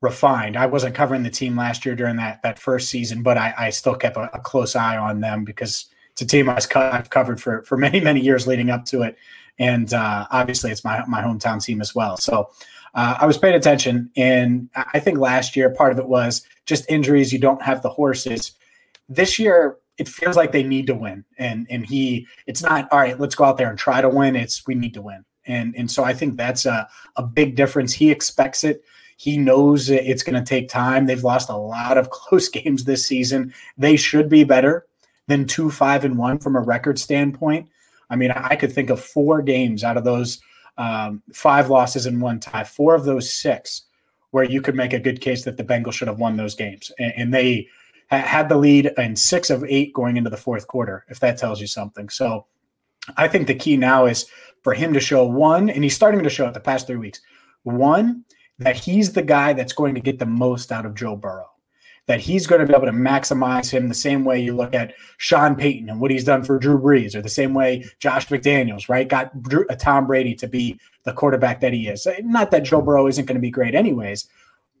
refined. 0.00 0.56
I 0.56 0.66
wasn't 0.66 0.94
covering 0.94 1.22
the 1.22 1.30
team 1.30 1.56
last 1.56 1.86
year 1.86 1.94
during 1.94 2.16
that 2.16 2.42
that 2.42 2.58
first 2.58 2.90
season, 2.90 3.22
but 3.22 3.38
I, 3.38 3.54
I 3.56 3.70
still 3.70 3.94
kept 3.94 4.16
a, 4.16 4.30
a, 4.34 4.40
close 4.40 4.76
eye 4.76 4.96
on 4.96 5.20
them 5.20 5.44
because 5.44 5.86
it's 6.12 6.22
a 6.22 6.26
team 6.26 6.48
I 6.48 6.54
was 6.54 6.66
co- 6.66 6.90
I've 6.92 7.10
covered 7.10 7.40
for 7.40 7.62
for 7.62 7.76
many 7.76 8.00
many 8.00 8.20
years 8.20 8.46
leading 8.46 8.70
up 8.70 8.84
to 8.86 9.02
it, 9.02 9.16
and 9.58 9.92
uh, 9.94 10.26
obviously 10.30 10.70
it's 10.70 10.84
my 10.84 11.04
my 11.06 11.22
hometown 11.22 11.62
team 11.62 11.80
as 11.80 11.94
well. 11.94 12.16
So. 12.16 12.50
Uh, 12.94 13.14
I 13.20 13.26
was 13.26 13.36
paying 13.36 13.54
attention, 13.54 14.10
and 14.16 14.70
I 14.74 15.00
think 15.00 15.18
last 15.18 15.54
year 15.54 15.68
part 15.68 15.92
of 15.92 15.98
it 15.98 16.08
was 16.08 16.46
just 16.64 16.90
injuries. 16.90 17.30
You 17.30 17.38
don't 17.38 17.60
have 17.60 17.82
the 17.82 17.90
horses. 17.90 18.52
This 19.06 19.38
year, 19.38 19.76
it 19.98 20.08
feels 20.08 20.34
like 20.34 20.50
they 20.50 20.62
need 20.62 20.86
to 20.86 20.94
win, 20.94 21.22
and 21.36 21.66
and 21.68 21.84
he, 21.84 22.26
it's 22.46 22.62
not 22.62 22.88
all 22.90 23.00
right. 23.00 23.20
Let's 23.20 23.34
go 23.34 23.44
out 23.44 23.58
there 23.58 23.68
and 23.68 23.78
try 23.78 24.00
to 24.00 24.08
win. 24.08 24.34
It's 24.34 24.66
we 24.66 24.74
need 24.74 24.94
to 24.94 25.02
win, 25.02 25.26
and 25.46 25.74
and 25.76 25.90
so 25.90 26.04
I 26.04 26.14
think 26.14 26.38
that's 26.38 26.64
a 26.64 26.88
a 27.16 27.22
big 27.22 27.54
difference. 27.54 27.92
He 27.92 28.10
expects 28.10 28.64
it. 28.64 28.82
He 29.16 29.38
knows 29.38 29.88
it's 29.88 30.22
going 30.22 30.42
to 30.42 30.48
take 30.48 30.68
time. 30.68 31.06
They've 31.06 31.24
lost 31.24 31.48
a 31.48 31.56
lot 31.56 31.98
of 31.98 32.10
close 32.10 32.48
games 32.48 32.84
this 32.84 33.06
season. 33.06 33.52
They 33.76 33.96
should 33.96 34.28
be 34.28 34.44
better 34.44 34.86
than 35.26 35.46
two, 35.46 35.70
five, 35.70 36.04
and 36.04 36.18
one 36.18 36.38
from 36.38 36.56
a 36.56 36.60
record 36.60 36.98
standpoint. 36.98 37.68
I 38.10 38.16
mean, 38.16 38.30
I 38.30 38.54
could 38.56 38.72
think 38.72 38.90
of 38.90 39.00
four 39.00 39.42
games 39.42 39.82
out 39.82 39.96
of 39.96 40.04
those 40.04 40.40
um, 40.78 41.22
five 41.32 41.70
losses 41.70 42.06
and 42.06 42.20
one 42.20 42.38
tie, 42.38 42.64
four 42.64 42.94
of 42.94 43.04
those 43.04 43.32
six, 43.32 43.82
where 44.30 44.44
you 44.44 44.60
could 44.60 44.76
make 44.76 44.92
a 44.92 45.00
good 45.00 45.20
case 45.20 45.44
that 45.44 45.56
the 45.56 45.64
Bengals 45.64 45.94
should 45.94 46.08
have 46.08 46.18
won 46.18 46.36
those 46.36 46.54
games. 46.54 46.92
And, 46.98 47.12
and 47.16 47.34
they 47.34 47.68
ha- 48.10 48.18
had 48.18 48.48
the 48.48 48.56
lead 48.56 48.92
in 48.98 49.16
six 49.16 49.50
of 49.50 49.64
eight 49.64 49.92
going 49.94 50.16
into 50.16 50.30
the 50.30 50.36
fourth 50.36 50.66
quarter, 50.66 51.04
if 51.08 51.20
that 51.20 51.38
tells 51.38 51.60
you 51.60 51.66
something. 51.66 52.08
So 52.08 52.46
I 53.16 53.28
think 53.28 53.46
the 53.46 53.54
key 53.54 53.76
now 53.76 54.06
is 54.06 54.26
for 54.62 54.74
him 54.74 54.92
to 54.92 55.00
show 55.00 55.24
one, 55.24 55.70
and 55.70 55.82
he's 55.82 55.94
starting 55.94 56.22
to 56.22 56.30
show 56.30 56.46
it 56.46 56.54
the 56.54 56.60
past 56.60 56.86
three 56.86 56.96
weeks. 56.96 57.20
One, 57.62 58.24
that 58.58 58.76
he's 58.76 59.12
the 59.12 59.22
guy 59.22 59.52
that's 59.52 59.72
going 59.72 59.94
to 59.94 60.00
get 60.00 60.18
the 60.18 60.26
most 60.26 60.72
out 60.72 60.86
of 60.86 60.94
Joe 60.94 61.16
Burrow. 61.16 61.50
That 62.06 62.20
he's 62.20 62.46
going 62.46 62.60
to 62.60 62.66
be 62.66 62.72
able 62.72 62.86
to 62.86 62.92
maximize 62.92 63.68
him 63.68 63.88
the 63.88 63.94
same 63.94 64.24
way 64.24 64.40
you 64.40 64.54
look 64.54 64.74
at 64.74 64.94
Sean 65.18 65.56
Payton 65.56 65.90
and 65.90 66.00
what 66.00 66.12
he's 66.12 66.22
done 66.22 66.44
for 66.44 66.56
Drew 66.56 66.78
Brees, 66.78 67.16
or 67.16 67.20
the 67.20 67.28
same 67.28 67.52
way 67.52 67.84
Josh 67.98 68.28
McDaniels, 68.28 68.88
right, 68.88 69.08
got 69.08 69.42
Drew, 69.42 69.66
uh, 69.68 69.74
Tom 69.74 70.06
Brady 70.06 70.34
to 70.36 70.46
be 70.46 70.78
the 71.02 71.12
quarterback 71.12 71.60
that 71.60 71.72
he 71.72 71.88
is. 71.88 72.06
Not 72.20 72.52
that 72.52 72.62
Joe 72.62 72.80
Burrow 72.80 73.08
isn't 73.08 73.26
going 73.26 73.34
to 73.34 73.40
be 73.40 73.50
great 73.50 73.74
anyways, 73.74 74.28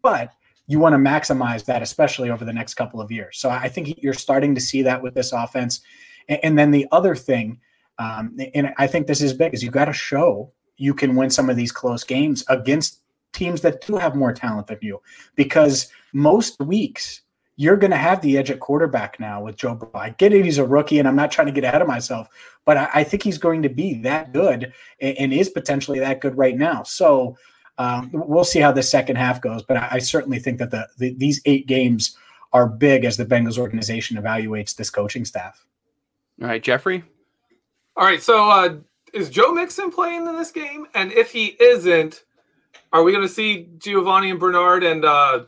but 0.02 0.30
you 0.68 0.78
want 0.78 0.92
to 0.92 0.98
maximize 0.98 1.64
that, 1.64 1.82
especially 1.82 2.30
over 2.30 2.44
the 2.44 2.52
next 2.52 2.74
couple 2.74 3.00
of 3.00 3.10
years. 3.10 3.38
So 3.38 3.50
I 3.50 3.68
think 3.68 4.02
you're 4.02 4.12
starting 4.12 4.54
to 4.54 4.60
see 4.60 4.82
that 4.82 5.02
with 5.02 5.14
this 5.14 5.32
offense. 5.32 5.80
And, 6.28 6.58
then 6.58 6.70
the 6.70 6.86
other 6.90 7.14
thing, 7.14 7.60
um, 7.98 8.36
and 8.54 8.72
I 8.76 8.86
think 8.86 9.06
this 9.06 9.20
is 9.20 9.32
big, 9.32 9.54
is 9.54 9.62
you 9.62 9.70
got 9.70 9.84
to 9.86 9.92
show 9.92 10.52
you 10.76 10.92
can 10.92 11.14
win 11.14 11.30
some 11.30 11.48
of 11.48 11.56
these 11.56 11.72
close 11.72 12.04
games 12.04 12.44
against 12.48 13.00
teams 13.36 13.60
that 13.60 13.86
do 13.86 13.96
have 13.96 14.16
more 14.16 14.32
talent 14.32 14.66
than 14.66 14.78
you 14.80 15.00
because 15.36 15.88
most 16.12 16.58
weeks 16.60 17.22
you're 17.56 17.76
going 17.76 17.90
to 17.90 17.96
have 17.96 18.20
the 18.20 18.36
edge 18.36 18.50
at 18.50 18.60
quarterback 18.60 19.18
now 19.18 19.42
with 19.42 19.56
Joe 19.56 19.74
Burrow. 19.74 19.90
I 19.94 20.10
get 20.10 20.34
it; 20.34 20.44
he's 20.44 20.58
a 20.58 20.66
rookie, 20.66 20.98
and 20.98 21.08
I'm 21.08 21.16
not 21.16 21.30
trying 21.30 21.46
to 21.46 21.52
get 21.52 21.64
ahead 21.64 21.80
of 21.80 21.88
myself, 21.88 22.28
but 22.64 22.76
I, 22.76 22.88
I 22.94 23.04
think 23.04 23.22
he's 23.22 23.38
going 23.38 23.62
to 23.62 23.68
be 23.68 23.94
that 24.02 24.32
good 24.32 24.72
and, 25.00 25.18
and, 25.18 25.32
is 25.32 25.48
potentially 25.48 25.98
that 26.00 26.20
good 26.20 26.36
right 26.36 26.56
now. 26.56 26.82
So 26.82 27.36
um, 27.78 28.10
we'll 28.12 28.44
see 28.44 28.60
how 28.60 28.72
the 28.72 28.82
second 28.82 29.16
half 29.16 29.40
goes. 29.40 29.62
But 29.62 29.78
I, 29.78 29.88
I 29.92 29.98
certainly 30.00 30.38
think 30.38 30.58
that 30.58 30.70
the, 30.70 30.86
the, 30.98 31.14
these 31.14 31.40
eight 31.46 31.66
games 31.66 32.16
are 32.52 32.68
big 32.68 33.04
as 33.04 33.16
the 33.16 33.26
Bengals 33.26 33.58
organization 33.58 34.18
evaluates 34.18 34.76
this 34.76 34.90
coaching 34.90 35.24
staff. 35.24 35.64
All 36.42 36.48
right, 36.48 36.62
Jeffrey. 36.62 37.04
All 37.96 38.04
right, 38.04 38.22
so 38.22 38.50
uh, 38.50 38.76
is 39.14 39.30
Joe 39.30 39.52
Mixon 39.52 39.90
playing 39.90 40.26
in 40.26 40.36
this 40.36 40.52
game? 40.52 40.86
And 40.94 41.10
if 41.12 41.32
he 41.32 41.56
isn't, 41.58 42.24
are 42.92 43.02
we 43.02 43.12
going 43.12 43.26
to 43.26 43.32
see 43.32 43.68
Giovani 43.78 44.30
and 44.30 44.40
Bernard 44.40 44.84
and 44.84 45.04
uh, 45.04 45.44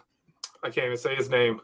I 0.62 0.70
can't 0.70 0.86
even 0.86 0.96
say 0.96 1.14
his 1.14 1.30
name, 1.30 1.60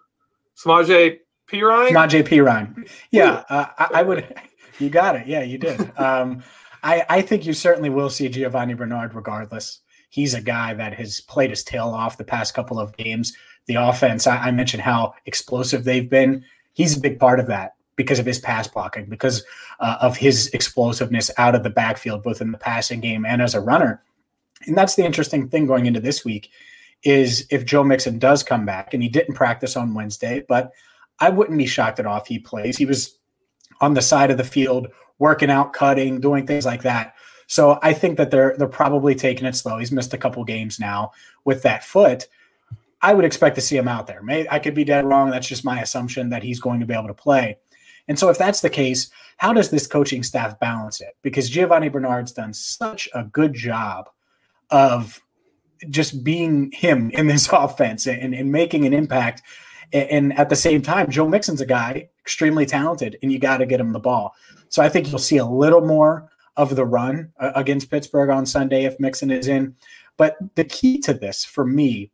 Samaje 0.56 1.18
Perine? 1.50 1.90
Samaje 1.90 2.22
Perine. 2.22 2.88
Yeah, 3.10 3.44
uh, 3.48 3.66
I, 3.78 3.88
I, 3.94 4.02
would. 4.02 4.34
You 4.80 4.90
got 4.90 5.14
it. 5.14 5.28
Yeah, 5.28 5.42
you 5.42 5.56
did. 5.58 5.92
Um, 5.98 6.42
I, 6.82 7.06
I 7.08 7.22
think 7.22 7.46
you 7.46 7.54
certainly 7.54 7.88
will 7.88 8.10
see 8.10 8.28
Giovani 8.28 8.74
Bernard 8.74 9.14
regardless. 9.14 9.80
He's 10.10 10.34
a 10.34 10.40
guy 10.40 10.74
that 10.74 10.92
has 10.94 11.20
played 11.20 11.50
his 11.50 11.64
tail 11.64 11.88
off 11.88 12.18
the 12.18 12.24
past 12.24 12.54
couple 12.54 12.78
of 12.78 12.94
games. 12.96 13.34
The 13.66 13.76
offense, 13.76 14.26
I, 14.26 14.36
I 14.36 14.50
mentioned 14.50 14.82
how 14.82 15.14
explosive 15.24 15.84
they've 15.84 16.08
been. 16.08 16.44
He's 16.72 16.96
a 16.96 17.00
big 17.00 17.18
part 17.18 17.40
of 17.40 17.46
that 17.46 17.76
because 17.96 18.18
of 18.18 18.26
his 18.26 18.38
pass 18.38 18.68
blocking, 18.68 19.06
because 19.06 19.44
uh, 19.80 19.96
of 20.00 20.16
his 20.16 20.48
explosiveness 20.48 21.30
out 21.38 21.54
of 21.54 21.62
the 21.62 21.70
backfield, 21.70 22.22
both 22.22 22.40
in 22.40 22.52
the 22.52 22.58
passing 22.58 23.00
game 23.00 23.24
and 23.24 23.40
as 23.40 23.54
a 23.54 23.60
runner. 23.60 24.02
And 24.66 24.76
that's 24.76 24.94
the 24.94 25.04
interesting 25.04 25.48
thing 25.48 25.66
going 25.66 25.86
into 25.86 26.00
this 26.00 26.24
week 26.24 26.50
is 27.02 27.46
if 27.50 27.64
Joe 27.64 27.84
Mixon 27.84 28.18
does 28.18 28.42
come 28.42 28.64
back, 28.64 28.94
and 28.94 29.02
he 29.02 29.08
didn't 29.08 29.34
practice 29.34 29.76
on 29.76 29.94
Wednesday, 29.94 30.44
but 30.48 30.72
I 31.20 31.30
wouldn't 31.30 31.58
be 31.58 31.66
shocked 31.66 32.00
at 32.00 32.06
all 32.06 32.18
if 32.18 32.26
he 32.26 32.38
plays. 32.38 32.76
He 32.76 32.86
was 32.86 33.18
on 33.80 33.94
the 33.94 34.02
side 34.02 34.30
of 34.30 34.38
the 34.38 34.44
field 34.44 34.88
working 35.18 35.50
out, 35.50 35.72
cutting, 35.72 36.20
doing 36.20 36.46
things 36.46 36.66
like 36.66 36.82
that. 36.82 37.14
So 37.46 37.78
I 37.82 37.92
think 37.92 38.16
that 38.16 38.30
they're 38.30 38.54
they're 38.56 38.68
probably 38.68 39.14
taking 39.14 39.46
it 39.46 39.54
slow. 39.54 39.78
He's 39.78 39.92
missed 39.92 40.14
a 40.14 40.18
couple 40.18 40.42
games 40.44 40.80
now 40.80 41.12
with 41.44 41.62
that 41.62 41.84
foot. 41.84 42.26
I 43.02 43.12
would 43.12 43.26
expect 43.26 43.54
to 43.56 43.60
see 43.60 43.76
him 43.76 43.86
out 43.86 44.06
there. 44.06 44.22
Maybe 44.22 44.48
I 44.50 44.58
could 44.58 44.74
be 44.74 44.84
dead 44.84 45.04
wrong. 45.04 45.30
That's 45.30 45.46
just 45.46 45.64
my 45.64 45.80
assumption 45.82 46.30
that 46.30 46.42
he's 46.42 46.58
going 46.58 46.80
to 46.80 46.86
be 46.86 46.94
able 46.94 47.08
to 47.08 47.14
play. 47.14 47.58
And 48.08 48.18
so, 48.18 48.30
if 48.30 48.38
that's 48.38 48.60
the 48.60 48.70
case, 48.70 49.10
how 49.36 49.52
does 49.52 49.70
this 49.70 49.86
coaching 49.86 50.22
staff 50.22 50.58
balance 50.58 51.00
it? 51.00 51.16
Because 51.22 51.50
Giovani 51.50 51.90
Bernard's 51.90 52.32
done 52.32 52.54
such 52.54 53.08
a 53.14 53.24
good 53.24 53.52
job 53.52 54.08
of 54.70 55.20
just 55.90 56.24
being 56.24 56.70
him 56.72 57.10
in 57.12 57.26
this 57.26 57.48
offense 57.52 58.06
and, 58.06 58.34
and 58.34 58.50
making 58.50 58.86
an 58.86 58.92
impact. 58.92 59.42
And 59.92 60.36
at 60.38 60.48
the 60.48 60.56
same 60.56 60.82
time, 60.82 61.10
Joe 61.10 61.28
Mixon's 61.28 61.60
a 61.60 61.66
guy 61.66 62.08
extremely 62.20 62.66
talented, 62.66 63.18
and 63.22 63.30
you 63.30 63.38
got 63.38 63.58
to 63.58 63.66
get 63.66 63.80
him 63.80 63.92
the 63.92 64.00
ball. 64.00 64.34
So 64.68 64.82
I 64.82 64.88
think 64.88 65.08
you'll 65.08 65.18
see 65.18 65.36
a 65.36 65.46
little 65.46 65.82
more 65.82 66.28
of 66.56 66.74
the 66.74 66.84
run 66.84 67.32
uh, 67.38 67.52
against 67.54 67.90
Pittsburgh 67.90 68.30
on 68.30 68.46
Sunday 68.46 68.84
if 68.84 68.98
Mixon 68.98 69.30
is 69.30 69.46
in. 69.46 69.76
But 70.16 70.36
the 70.54 70.64
key 70.64 70.98
to 71.00 71.14
this 71.14 71.44
for 71.44 71.64
me 71.64 72.10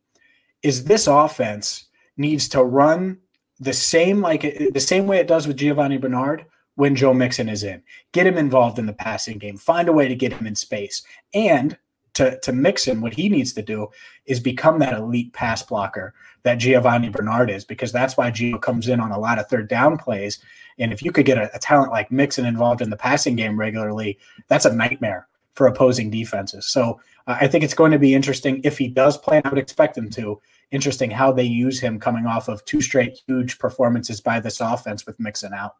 is 0.63 0.83
this 0.83 1.07
offense 1.07 1.85
needs 2.17 2.47
to 2.49 2.63
run 2.63 3.17
the 3.59 3.73
same 3.73 4.21
like 4.21 4.41
the 4.73 4.79
same 4.79 5.05
way 5.07 5.17
it 5.17 5.27
does 5.27 5.47
with 5.47 5.57
Giovani 5.57 5.97
Bernard 5.99 6.45
when 6.75 6.95
Joe 6.95 7.13
Mixon 7.13 7.49
is 7.49 7.63
in. 7.63 7.81
Get 8.11 8.25
him 8.25 8.37
involved 8.37 8.79
in 8.79 8.85
the 8.85 8.93
passing 8.93 9.37
game. 9.37 9.57
Find 9.57 9.87
a 9.87 9.93
way 9.93 10.07
to 10.07 10.15
get 10.15 10.33
him 10.33 10.47
in 10.47 10.55
space. 10.55 11.03
And 11.33 11.77
to 12.13 12.39
to 12.39 12.51
Mixon, 12.51 13.01
what 13.01 13.13
he 13.13 13.29
needs 13.29 13.53
to 13.53 13.61
do 13.61 13.87
is 14.25 14.39
become 14.39 14.79
that 14.79 14.93
elite 14.93 15.33
pass 15.33 15.63
blocker 15.63 16.13
that 16.43 16.59
Giovani 16.59 17.09
Bernard 17.09 17.49
is, 17.49 17.63
because 17.63 17.91
that's 17.91 18.17
why 18.17 18.31
Gio 18.31 18.61
comes 18.61 18.87
in 18.87 18.99
on 18.99 19.11
a 19.11 19.19
lot 19.19 19.39
of 19.39 19.47
third 19.47 19.67
down 19.67 19.97
plays. 19.97 20.39
And 20.79 20.91
if 20.91 21.01
you 21.01 21.11
could 21.11 21.25
get 21.25 21.37
a, 21.37 21.55
a 21.55 21.59
talent 21.59 21.91
like 21.91 22.11
Mixon 22.11 22.45
involved 22.45 22.81
in 22.81 22.89
the 22.89 22.97
passing 22.97 23.35
game 23.35 23.59
regularly, 23.59 24.17
that's 24.47 24.65
a 24.65 24.73
nightmare 24.73 25.27
for 25.53 25.67
opposing 25.67 26.09
defenses. 26.09 26.67
So 26.67 26.99
uh, 27.27 27.37
I 27.41 27.47
think 27.47 27.63
it's 27.63 27.73
going 27.73 27.91
to 27.91 27.99
be 27.99 28.15
interesting 28.15 28.61
if 28.63 28.77
he 28.77 28.87
does 28.87 29.17
play. 29.17 29.41
I 29.43 29.49
would 29.49 29.59
expect 29.59 29.97
him 29.97 30.09
to 30.11 30.41
interesting 30.71 31.11
how 31.11 31.31
they 31.31 31.43
use 31.43 31.79
him 31.79 31.99
coming 31.99 32.25
off 32.25 32.47
of 32.47 32.63
two 32.65 32.81
straight 32.81 33.19
huge 33.27 33.59
performances 33.59 34.21
by 34.21 34.39
this 34.39 34.61
offense 34.61 35.05
with 35.05 35.19
Mixon 35.19 35.53
out. 35.53 35.75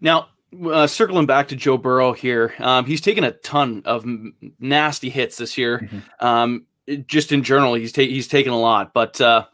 Now, 0.00 0.28
uh, 0.70 0.86
circling 0.86 1.26
back 1.26 1.48
to 1.48 1.56
Joe 1.56 1.76
Burrow 1.76 2.12
here, 2.12 2.54
um, 2.58 2.84
he's 2.84 3.00
taken 3.00 3.24
a 3.24 3.32
ton 3.32 3.82
of 3.84 4.04
m- 4.04 4.34
nasty 4.58 5.10
hits 5.10 5.36
this 5.36 5.58
year. 5.58 5.80
Mm-hmm. 5.80 6.26
Um, 6.26 6.66
just 7.06 7.32
in 7.32 7.42
general, 7.42 7.74
he's 7.74 7.92
ta- 7.92 8.02
he's 8.02 8.28
taken 8.28 8.52
a 8.52 8.58
lot, 8.58 8.94
but 8.94 9.20
uh, 9.20 9.44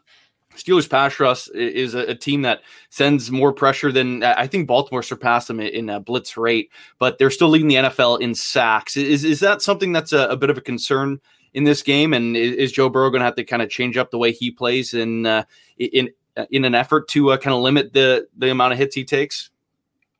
Steelers 0.55 0.89
pass 0.89 1.19
rush 1.19 1.47
is 1.49 1.93
a, 1.93 2.11
a, 2.11 2.15
team 2.15 2.43
that 2.43 2.61
sends 2.89 3.29
more 3.29 3.51
pressure 3.51 3.91
than 3.91 4.23
I 4.23 4.47
think 4.47 4.67
Baltimore 4.67 5.03
surpassed 5.03 5.47
them 5.47 5.59
in, 5.59 5.89
a 5.89 5.99
blitz 5.99 6.37
rate, 6.37 6.71
but 6.97 7.17
they're 7.17 7.29
still 7.29 7.49
leading 7.49 7.67
the 7.67 7.75
NFL 7.75 8.21
in 8.21 8.33
sacks. 8.35 8.95
Is 8.97 9.23
is 9.23 9.41
that 9.41 9.61
something 9.61 9.91
that's 9.91 10.13
a, 10.13 10.27
a 10.27 10.37
bit 10.37 10.49
of 10.49 10.57
a 10.57 10.61
concern 10.61 11.19
in 11.53 11.65
this 11.65 11.81
game? 11.81 12.13
And 12.13 12.37
is, 12.37 12.55
is 12.55 12.71
Joe 12.71 12.89
Burrow 12.89 13.09
going 13.09 13.19
to 13.19 13.25
have 13.25 13.35
to 13.35 13.43
kind 13.43 13.61
of 13.61 13.69
change 13.69 13.97
up 13.97 14.11
the 14.11 14.17
way 14.17 14.31
he 14.31 14.49
plays 14.49 14.93
in 14.93 15.25
uh, 15.25 15.43
in 15.77 16.09
in 16.49 16.63
an 16.65 16.75
effort 16.75 17.07
to 17.09 17.31
uh, 17.31 17.37
kind 17.37 17.53
of 17.53 17.61
limit 17.61 17.93
the 17.93 18.27
the 18.37 18.49
amount 18.49 18.73
of 18.73 18.79
hits 18.79 18.95
he 18.95 19.03
takes? 19.03 19.49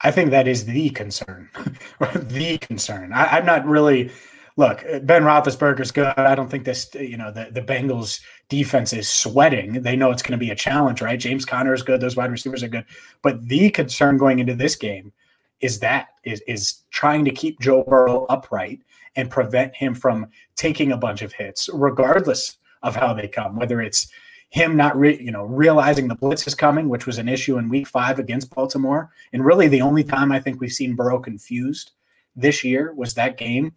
I 0.02 0.12
think 0.12 0.32
that 0.32 0.48
is 0.48 0.66
the 0.66 0.90
concern, 0.90 1.50
the 2.00 2.58
concern. 2.60 3.14
I, 3.14 3.38
I'm 3.38 3.46
not 3.46 3.66
really 3.66 4.12
look. 4.58 4.84
Ben 5.04 5.24
Roethlisberger's 5.24 5.92
good. 5.92 6.08
I 6.18 6.36
don't 6.36 6.50
think 6.50 6.66
this. 6.66 6.94
You 6.94 7.18
know, 7.18 7.32
the 7.32 7.50
the 7.52 7.62
Bengals 7.62 8.22
defense 8.50 8.94
is 8.94 9.08
sweating. 9.08 9.82
They 9.82 9.96
know 9.96 10.12
it's 10.12 10.22
going 10.22 10.38
to 10.38 10.46
be 10.46 10.52
a 10.52 10.56
challenge, 10.56 11.02
right? 11.02 11.20
James 11.20 11.46
Conner 11.46 11.74
is 11.74 11.84
good. 11.84 12.02
Those 12.02 12.16
wide 12.16 12.32
receivers 12.32 12.64
are 12.64 12.68
good. 12.68 12.86
But 13.22 13.48
the 13.48 13.70
concern 13.70 14.18
going 14.18 14.40
into 14.40 14.56
this 14.56 14.76
game 14.76 15.14
is 15.62 15.80
that 15.80 16.10
is 16.24 16.42
is 16.48 16.82
trying 16.92 17.26
to 17.26 17.32
keep 17.32 17.60
Joe 17.60 17.84
Burrow 17.84 18.26
upright 18.30 18.80
and 19.16 19.30
prevent 19.30 19.76
him 19.76 19.96
from 19.96 20.28
taking 20.56 20.92
a 20.92 20.98
bunch 20.98 21.22
of 21.22 21.32
hits, 21.32 21.70
regardless 21.74 22.58
of 22.84 22.96
how 22.96 23.14
they 23.14 23.28
come. 23.28 23.56
Whether 23.56 23.82
it's 23.82 24.08
him 24.50 24.76
not 24.76 24.98
re- 24.98 25.22
you 25.22 25.32
know 25.32 25.44
realizing 25.44 26.08
the 26.08 26.16
blitz 26.16 26.48
is 26.48 26.56
coming, 26.56 26.90
which 26.90 27.06
was 27.06 27.18
an 27.18 27.30
issue 27.30 27.58
in 27.58 27.70
Week 27.70 27.88
Five 27.88 28.20
against 28.20 28.54
Baltimore, 28.54 29.12
and 29.34 29.46
really 29.46 29.68
the 29.68 29.82
only 29.82 30.04
time 30.04 30.32
I 30.32 30.40
think 30.40 30.60
we've 30.60 30.72
seen 30.72 30.96
Burrow 30.96 31.20
confused 31.20 31.92
this 32.36 32.64
year 32.64 32.94
was 32.94 33.14
that 33.14 33.38
game. 33.38 33.74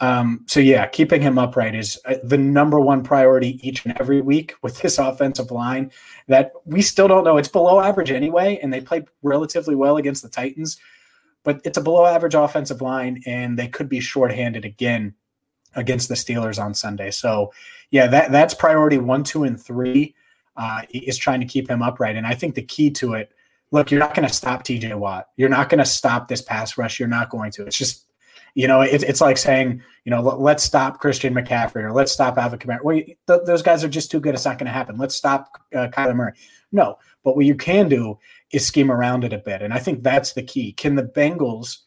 Um, 0.00 0.44
so 0.46 0.60
yeah, 0.60 0.86
keeping 0.86 1.20
him 1.20 1.38
upright 1.38 1.74
is 1.74 1.98
uh, 2.04 2.14
the 2.22 2.38
number 2.38 2.78
one 2.78 3.02
priority 3.02 3.58
each 3.66 3.84
and 3.84 3.96
every 3.98 4.20
week 4.20 4.54
with 4.62 4.80
this 4.80 4.98
offensive 4.98 5.50
line 5.50 5.90
that 6.28 6.52
we 6.64 6.82
still 6.82 7.08
don't 7.08 7.24
know. 7.24 7.36
It's 7.36 7.48
below 7.48 7.80
average 7.80 8.12
anyway, 8.12 8.60
and 8.62 8.72
they 8.72 8.80
played 8.80 9.06
relatively 9.22 9.74
well 9.74 9.96
against 9.96 10.22
the 10.22 10.28
Titans 10.28 10.78
but 11.48 11.62
it's 11.64 11.78
a 11.78 11.82
below 11.82 12.04
average 12.04 12.34
offensive 12.34 12.82
line, 12.82 13.22
and 13.24 13.58
they 13.58 13.68
could 13.68 13.88
be 13.88 14.00
shorthanded 14.00 14.66
again 14.66 15.14
against 15.74 16.08
the 16.08 16.14
Steelers 16.14 16.62
on 16.62 16.74
Sunday. 16.74 17.10
So, 17.10 17.52
yeah, 17.90 18.06
that 18.08 18.32
that's 18.32 18.54
priority 18.54 18.98
one, 18.98 19.24
two, 19.24 19.44
and 19.44 19.60
three 19.60 20.14
uh, 20.56 20.82
is 20.90 21.16
trying 21.16 21.40
to 21.40 21.46
keep 21.46 21.70
him 21.70 21.82
upright. 21.82 22.16
And 22.16 22.26
I 22.26 22.34
think 22.34 22.54
the 22.54 22.62
key 22.62 22.90
to 22.92 23.14
it, 23.14 23.32
look, 23.70 23.90
you're 23.90 24.00
not 24.00 24.14
going 24.14 24.26
to 24.26 24.34
stop 24.34 24.64
TJ 24.64 24.94
Watt. 24.98 25.28
You're 25.36 25.48
not 25.48 25.68
going 25.68 25.78
to 25.78 25.84
stop 25.84 26.28
this 26.28 26.42
pass 26.42 26.76
rush. 26.76 26.98
You're 26.98 27.08
not 27.08 27.30
going 27.30 27.52
to. 27.52 27.64
It's 27.64 27.78
just, 27.78 28.06
you 28.54 28.66
know, 28.66 28.80
it, 28.82 29.04
it's 29.04 29.20
like 29.20 29.38
saying, 29.38 29.82
you 30.04 30.10
know, 30.10 30.20
let, 30.20 30.56
us 30.56 30.64
stop 30.64 30.98
Christian 30.98 31.32
McCaffrey 31.32 31.84
or 31.84 31.92
let's 31.92 32.12
stop 32.12 32.36
Alvin 32.38 32.58
Kamara. 32.58 32.82
Well, 32.82 32.96
th- 32.96 33.16
those 33.46 33.62
guys 33.62 33.84
are 33.84 33.88
just 33.88 34.10
too 34.10 34.20
good. 34.20 34.34
It's 34.34 34.44
not 34.44 34.58
going 34.58 34.66
to 34.66 34.72
happen. 34.72 34.98
Let's 34.98 35.14
stop 35.14 35.62
uh, 35.74 35.88
Kyler 35.88 36.16
Murray. 36.16 36.32
No, 36.72 36.98
but 37.22 37.36
what 37.36 37.46
you 37.46 37.54
can 37.54 37.88
do 37.88 38.18
is 38.52 38.66
scheme 38.66 38.90
around 38.90 39.24
it 39.24 39.32
a 39.32 39.38
bit. 39.38 39.62
And 39.62 39.72
I 39.72 39.78
think 39.78 40.02
that's 40.02 40.32
the 40.32 40.42
key. 40.42 40.72
Can 40.72 40.96
the 40.96 41.04
Bengals 41.04 41.78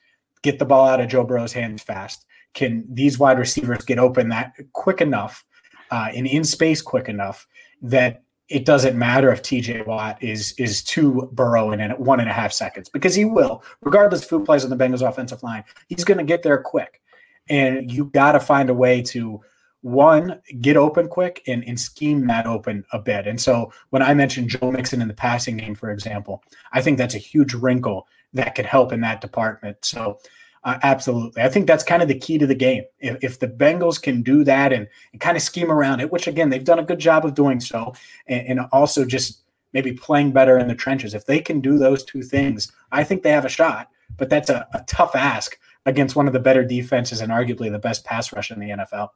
get 0.44 0.60
the 0.60 0.66
ball 0.66 0.88
out 0.88 1.02
of 1.02 1.10
Joe 1.10 1.24
Burrow's 1.24 1.54
hands 1.54 1.84
fast? 1.84 2.26
Can 2.54 2.86
these 2.90 3.18
wide 3.18 3.40
receivers 3.40 3.84
get 3.86 4.00
open 4.00 4.30
that 4.30 4.54
quick 4.74 5.02
enough 5.02 5.46
uh, 5.90 6.10
and 6.14 6.28
in 6.28 6.44
space 6.44 6.82
quick 6.82 7.10
enough 7.10 7.48
that 7.82 8.24
it 8.52 8.66
doesn't 8.66 8.98
matter 8.98 9.32
if 9.32 9.42
TJ 9.42 9.88
Watt 9.88 10.22
is 10.22 10.54
is 10.58 10.84
to 10.84 11.30
Burrow 11.32 11.72
in 11.72 11.80
one 11.92 12.20
and 12.20 12.30
a 12.30 12.34
half 12.34 12.52
seconds 12.52 12.90
because 12.90 13.16
he 13.16 13.24
will, 13.24 13.64
regardless 13.82 14.24
of 14.24 14.30
who 14.30 14.44
plays 14.44 14.66
on 14.66 14.70
the 14.70 14.76
Bengals 14.76 15.08
offensive 15.08 15.42
line, 15.42 15.64
he's 15.88 16.04
going 16.04 16.18
to 16.18 16.24
get 16.24 16.44
there 16.44 16.58
quick. 16.58 17.02
And 17.50 17.90
you 17.90 18.06
got 18.06 18.34
to 18.34 18.40
find 18.40 18.70
a 18.70 18.74
way 18.74 19.02
to 19.04 19.42
one, 19.82 20.42
get 20.60 20.78
open 20.78 21.08
quick 21.08 21.42
and, 21.48 21.64
and 21.66 21.80
scheme 21.80 22.28
that 22.28 22.46
open 22.46 22.86
a 22.92 23.00
bit. 23.00 23.26
And 23.26 23.40
so 23.40 23.72
when 23.90 24.02
I 24.02 24.14
mentioned 24.14 24.50
Joe 24.50 24.72
Mixon 24.72 25.02
in 25.02 25.08
the 25.08 25.14
passing 25.14 25.58
game, 25.58 25.74
for 25.74 25.90
example, 25.92 26.44
I 26.72 26.82
think 26.82 26.98
that's 26.98 27.16
a 27.16 27.20
huge 27.20 27.54
wrinkle 27.54 28.08
that 28.34 28.54
could 28.54 28.66
help 28.66 28.94
in 28.94 29.02
that 29.02 29.22
department. 29.22 29.78
So 29.82 30.20
uh, 30.64 30.78
absolutely. 30.84 31.42
I 31.42 31.50
think 31.50 31.66
that's 31.66 31.84
kind 31.84 32.02
of 32.02 32.08
the 32.08 32.18
key 32.18 32.38
to 32.38 32.46
the 32.46 32.56
game. 32.56 32.84
If, 33.00 33.24
if 33.24 33.40
the 33.40 33.48
Bengals 33.48 34.02
can 34.02 34.22
do 34.22 34.44
that 34.44 34.72
and, 34.72 34.88
and, 35.12 35.20
kind 35.20 35.36
of 35.36 35.42
scheme 35.42 35.72
around 35.72 36.02
it, 36.02 36.12
which 36.12 36.28
again, 36.28 36.50
they've 36.50 36.64
done 36.64 36.80
a 36.80 36.84
good 36.84 37.00
job 37.00 37.26
of 37.26 37.34
doing 37.34 37.60
so, 37.60 37.94
and, 38.28 38.48
and 38.48 38.60
also 38.72 39.04
just 39.04 39.42
maybe 39.74 39.94
playing 39.94 40.32
better 40.32 40.58
in 40.58 40.68
the 40.68 40.76
trenches. 40.76 41.14
If 41.14 41.26
they 41.26 41.40
can 41.40 41.62
do 41.62 41.78
those 41.78 42.04
two 42.04 42.22
things, 42.22 42.72
I 42.92 43.04
think 43.04 43.24
they 43.24 43.32
have 43.32 43.46
a 43.46 43.50
shot. 43.50 43.90
But 44.18 44.30
that's 44.30 44.50
a, 44.50 44.68
a 44.74 44.84
tough 44.88 45.16
ask 45.16 45.58
against 45.86 46.16
one 46.16 46.28
of 46.28 46.34
the 46.34 46.40
better 46.40 46.64
defenses 46.64 47.22
and 47.22 47.32
arguably 47.32 47.72
the 47.72 47.80
best 47.80 48.06
pass 48.06 48.32
rush 48.32 48.52
in 48.52 48.60
the 48.60 48.70
NFL. 48.70 49.10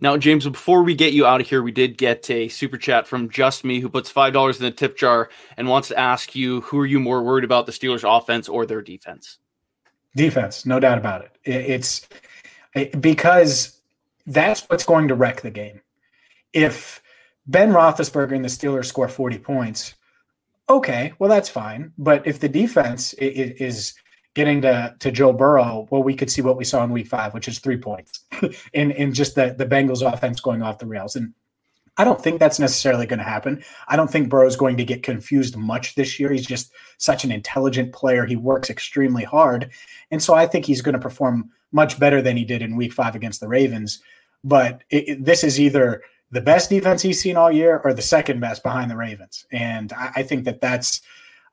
Now, 0.00 0.16
James, 0.16 0.46
before 0.46 0.82
we 0.82 0.94
get 0.94 1.12
you 1.12 1.26
out 1.26 1.40
of 1.40 1.48
here, 1.48 1.62
we 1.62 1.72
did 1.72 1.98
get 1.98 2.28
a 2.30 2.48
super 2.48 2.76
chat 2.76 3.06
from 3.06 3.30
Just 3.30 3.64
Me 3.64 3.80
who 3.80 3.88
puts 3.88 4.10
five 4.10 4.32
dollars 4.32 4.58
in 4.58 4.64
the 4.64 4.70
tip 4.70 4.96
jar 4.96 5.30
and 5.56 5.68
wants 5.68 5.88
to 5.88 5.98
ask 5.98 6.34
you 6.34 6.60
who 6.62 6.78
are 6.78 6.86
you 6.86 7.00
more 7.00 7.22
worried 7.22 7.44
about 7.44 7.66
the 7.66 7.72
Steelers' 7.72 8.04
offense 8.04 8.48
or 8.48 8.66
their 8.66 8.82
defense? 8.82 9.38
Defense, 10.16 10.66
no 10.66 10.80
doubt 10.80 10.98
about 10.98 11.22
it. 11.22 11.30
It's 11.44 12.08
because 13.00 13.80
that's 14.26 14.62
what's 14.62 14.84
going 14.84 15.08
to 15.08 15.14
wreck 15.14 15.42
the 15.42 15.50
game. 15.50 15.80
If 16.52 17.02
Ben 17.46 17.70
Roethlisberger 17.70 18.34
and 18.34 18.44
the 18.44 18.48
Steelers 18.48 18.86
score 18.86 19.08
40 19.08 19.38
points, 19.38 19.94
okay, 20.68 21.12
well, 21.18 21.30
that's 21.30 21.48
fine. 21.48 21.92
But 21.98 22.26
if 22.26 22.40
the 22.40 22.48
defense 22.48 23.12
is 23.14 23.94
getting 24.34 24.62
to, 24.62 24.94
to 24.98 25.10
Joe 25.10 25.32
Burrow, 25.32 25.86
well, 25.90 26.02
we 26.02 26.14
could 26.14 26.30
see 26.30 26.42
what 26.42 26.56
we 26.56 26.64
saw 26.64 26.82
in 26.84 26.90
week 26.90 27.06
five, 27.06 27.32
which 27.32 27.48
is 27.48 27.58
three 27.58 27.78
points 27.78 28.24
in, 28.72 28.90
in 28.92 29.12
just 29.12 29.34
the, 29.34 29.54
the 29.56 29.66
Bengals 29.66 30.00
offense 30.00 30.40
going 30.40 30.62
off 30.62 30.78
the 30.78 30.86
rails. 30.86 31.16
And 31.16 31.32
I 31.98 32.04
don't 32.04 32.20
think 32.20 32.38
that's 32.38 32.58
necessarily 32.58 33.06
going 33.06 33.18
to 33.18 33.24
happen. 33.24 33.64
I 33.88 33.96
don't 33.96 34.10
think 34.10 34.28
Burrow's 34.28 34.56
going 34.56 34.76
to 34.76 34.84
get 34.84 35.02
confused 35.02 35.56
much 35.56 35.94
this 35.94 36.20
year. 36.20 36.30
He's 36.30 36.46
just 36.46 36.72
such 36.98 37.24
an 37.24 37.32
intelligent 37.32 37.92
player. 37.92 38.26
He 38.26 38.36
works 38.36 38.68
extremely 38.68 39.24
hard. 39.24 39.70
And 40.10 40.22
so 40.22 40.34
I 40.34 40.46
think 40.46 40.66
he's 40.66 40.82
going 40.82 40.94
to 40.94 41.00
perform 41.00 41.50
much 41.72 41.98
better 41.98 42.20
than 42.20 42.36
he 42.36 42.44
did 42.44 42.62
in 42.62 42.76
week 42.76 42.92
five 42.92 43.14
against 43.14 43.40
the 43.40 43.48
Ravens. 43.48 44.02
But 44.44 44.82
it, 44.90 45.08
it, 45.08 45.24
this 45.24 45.42
is 45.42 45.58
either 45.58 46.02
the 46.30 46.40
best 46.40 46.70
defense 46.70 47.02
he's 47.02 47.20
seen 47.20 47.36
all 47.36 47.50
year 47.50 47.80
or 47.84 47.94
the 47.94 48.02
second 48.02 48.40
best 48.40 48.62
behind 48.62 48.90
the 48.90 48.96
Ravens. 48.96 49.46
And 49.50 49.92
I, 49.92 50.12
I 50.16 50.22
think 50.22 50.44
that 50.44 50.60
that's 50.60 51.00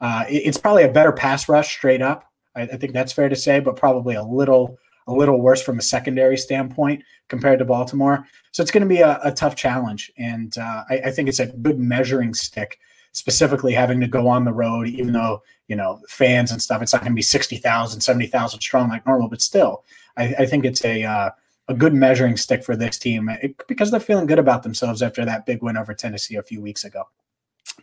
uh, 0.01 0.25
it, 0.29 0.43
it's 0.45 0.57
probably 0.57 0.83
a 0.83 0.91
better 0.91 1.11
pass 1.11 1.47
rush 1.47 1.73
straight 1.73 2.01
up. 2.01 2.25
I, 2.55 2.63
I, 2.63 2.77
think 2.77 2.93
that's 2.93 3.13
fair 3.13 3.29
to 3.29 3.35
say, 3.35 3.59
but 3.59 3.77
probably 3.77 4.15
a 4.15 4.23
little 4.23 4.77
a 5.07 5.13
little 5.13 5.41
worse 5.41 5.61
from 5.61 5.79
a 5.79 5.81
secondary 5.81 6.37
standpoint 6.37 7.03
compared 7.27 7.59
to 7.59 7.65
Baltimore. 7.65 8.25
So 8.51 8.61
it's 8.61 8.71
going 8.71 8.83
to 8.83 8.89
be 8.89 9.01
a, 9.01 9.19
a 9.23 9.31
tough 9.31 9.55
challenge, 9.55 10.11
and 10.17 10.57
uh, 10.57 10.83
I, 10.89 11.01
I 11.05 11.11
think 11.11 11.29
it's 11.29 11.39
a 11.39 11.47
good 11.47 11.79
measuring 11.79 12.33
stick 12.33 12.79
specifically 13.13 13.73
having 13.73 13.99
to 14.01 14.07
go 14.07 14.27
on 14.27 14.43
the 14.43 14.53
road, 14.53 14.87
even 14.87 15.13
though, 15.13 15.41
you 15.67 15.75
know, 15.75 15.99
fans 16.09 16.51
and 16.51 16.61
stuff, 16.61 16.81
it's 16.81 16.93
not 16.93 17.03
going 17.03 17.11
to 17.11 17.15
be 17.15 17.21
60,000, 17.21 18.01
70,000 18.01 18.59
strong 18.59 18.89
like 18.89 19.05
normal, 19.05 19.29
but 19.29 19.41
still, 19.41 19.83
I, 20.17 20.33
I 20.39 20.45
think 20.45 20.65
it's 20.65 20.83
a, 20.83 21.03
uh, 21.03 21.29
a 21.69 21.73
good 21.73 21.93
measuring 21.93 22.35
stick 22.35 22.63
for 22.63 22.75
this 22.75 22.97
team 22.97 23.29
because 23.67 23.89
they're 23.89 23.99
feeling 23.99 24.25
good 24.25 24.39
about 24.39 24.63
themselves 24.63 25.01
after 25.01 25.23
that 25.23 25.45
big 25.45 25.61
win 25.61 25.77
over 25.77 25.93
Tennessee 25.93 26.35
a 26.35 26.43
few 26.43 26.61
weeks 26.61 26.83
ago. 26.83 27.03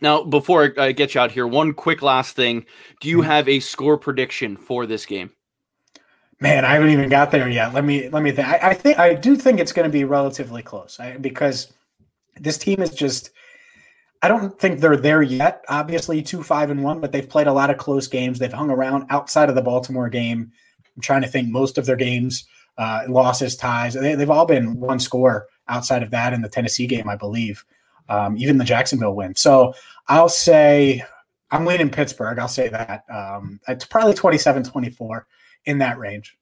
Now, 0.01 0.23
before 0.23 0.73
I 0.77 0.91
get 0.91 1.15
you 1.15 1.21
out 1.21 1.31
here, 1.31 1.47
one 1.47 1.73
quick 1.73 2.01
last 2.01 2.35
thing. 2.35 2.65
Do 2.99 3.09
you 3.09 3.19
mm-hmm. 3.19 3.27
have 3.27 3.49
a 3.49 3.59
score 3.59 3.97
prediction 3.97 4.57
for 4.57 4.85
this 4.85 5.05
game? 5.05 5.31
Man, 6.41 6.65
I 6.65 6.73
haven't 6.73 6.89
even 6.89 7.07
got 7.07 7.29
there 7.29 7.47
yet. 7.47 7.71
Let 7.71 7.85
me 7.85 8.09
let 8.09 8.23
me 8.23 8.31
think. 8.31 8.47
I, 8.47 8.71
I 8.71 8.73
think 8.73 8.97
I 8.97 9.13
do 9.13 9.35
think 9.35 9.59
it's 9.59 9.71
going 9.71 9.87
to 9.87 9.91
be 9.91 10.05
relatively 10.05 10.63
close 10.63 10.99
I, 10.99 11.17
because 11.17 11.71
this 12.35 12.57
team 12.57 12.81
is 12.81 12.89
just. 12.89 13.29
I 14.23 14.27
don't 14.27 14.59
think 14.59 14.79
they're 14.79 14.97
there 14.97 15.21
yet. 15.21 15.63
Obviously, 15.69 16.21
two 16.23 16.41
five 16.41 16.71
and 16.71 16.83
one, 16.83 16.99
but 16.99 17.11
they've 17.11 17.29
played 17.29 17.47
a 17.47 17.53
lot 17.53 17.69
of 17.69 17.77
close 17.77 18.07
games. 18.07 18.39
They've 18.39 18.51
hung 18.51 18.71
around 18.71 19.05
outside 19.11 19.49
of 19.49 19.55
the 19.55 19.61
Baltimore 19.61 20.09
game. 20.09 20.51
I'm 20.95 21.01
trying 21.01 21.21
to 21.21 21.27
think 21.27 21.47
most 21.47 21.77
of 21.77 21.85
their 21.85 21.95
games 21.95 22.47
uh, 22.77 23.03
losses, 23.07 23.55
ties. 23.55 23.93
They, 23.93 24.11
have 24.11 24.29
all 24.29 24.45
been 24.45 24.79
one 24.79 24.99
score 24.99 25.47
outside 25.67 26.01
of 26.01 26.09
that 26.11 26.33
in 26.33 26.41
the 26.41 26.49
Tennessee 26.49 26.87
game, 26.87 27.07
I 27.07 27.15
believe, 27.15 27.63
um, 28.09 28.35
even 28.37 28.57
the 28.57 28.63
Jacksonville 28.63 29.15
win. 29.15 29.35
So 29.35 29.73
I'll 30.07 30.29
say 30.29 31.03
I'm 31.51 31.65
leaning 31.65 31.89
Pittsburgh. 31.89 32.39
I'll 32.39 32.47
say 32.47 32.67
that. 32.69 33.03
Um, 33.13 33.59
it's 33.67 33.85
probably 33.85 34.15
27 34.15 34.63
24 34.63 35.27
in 35.65 35.79
that 35.79 35.97
range. 35.97 36.37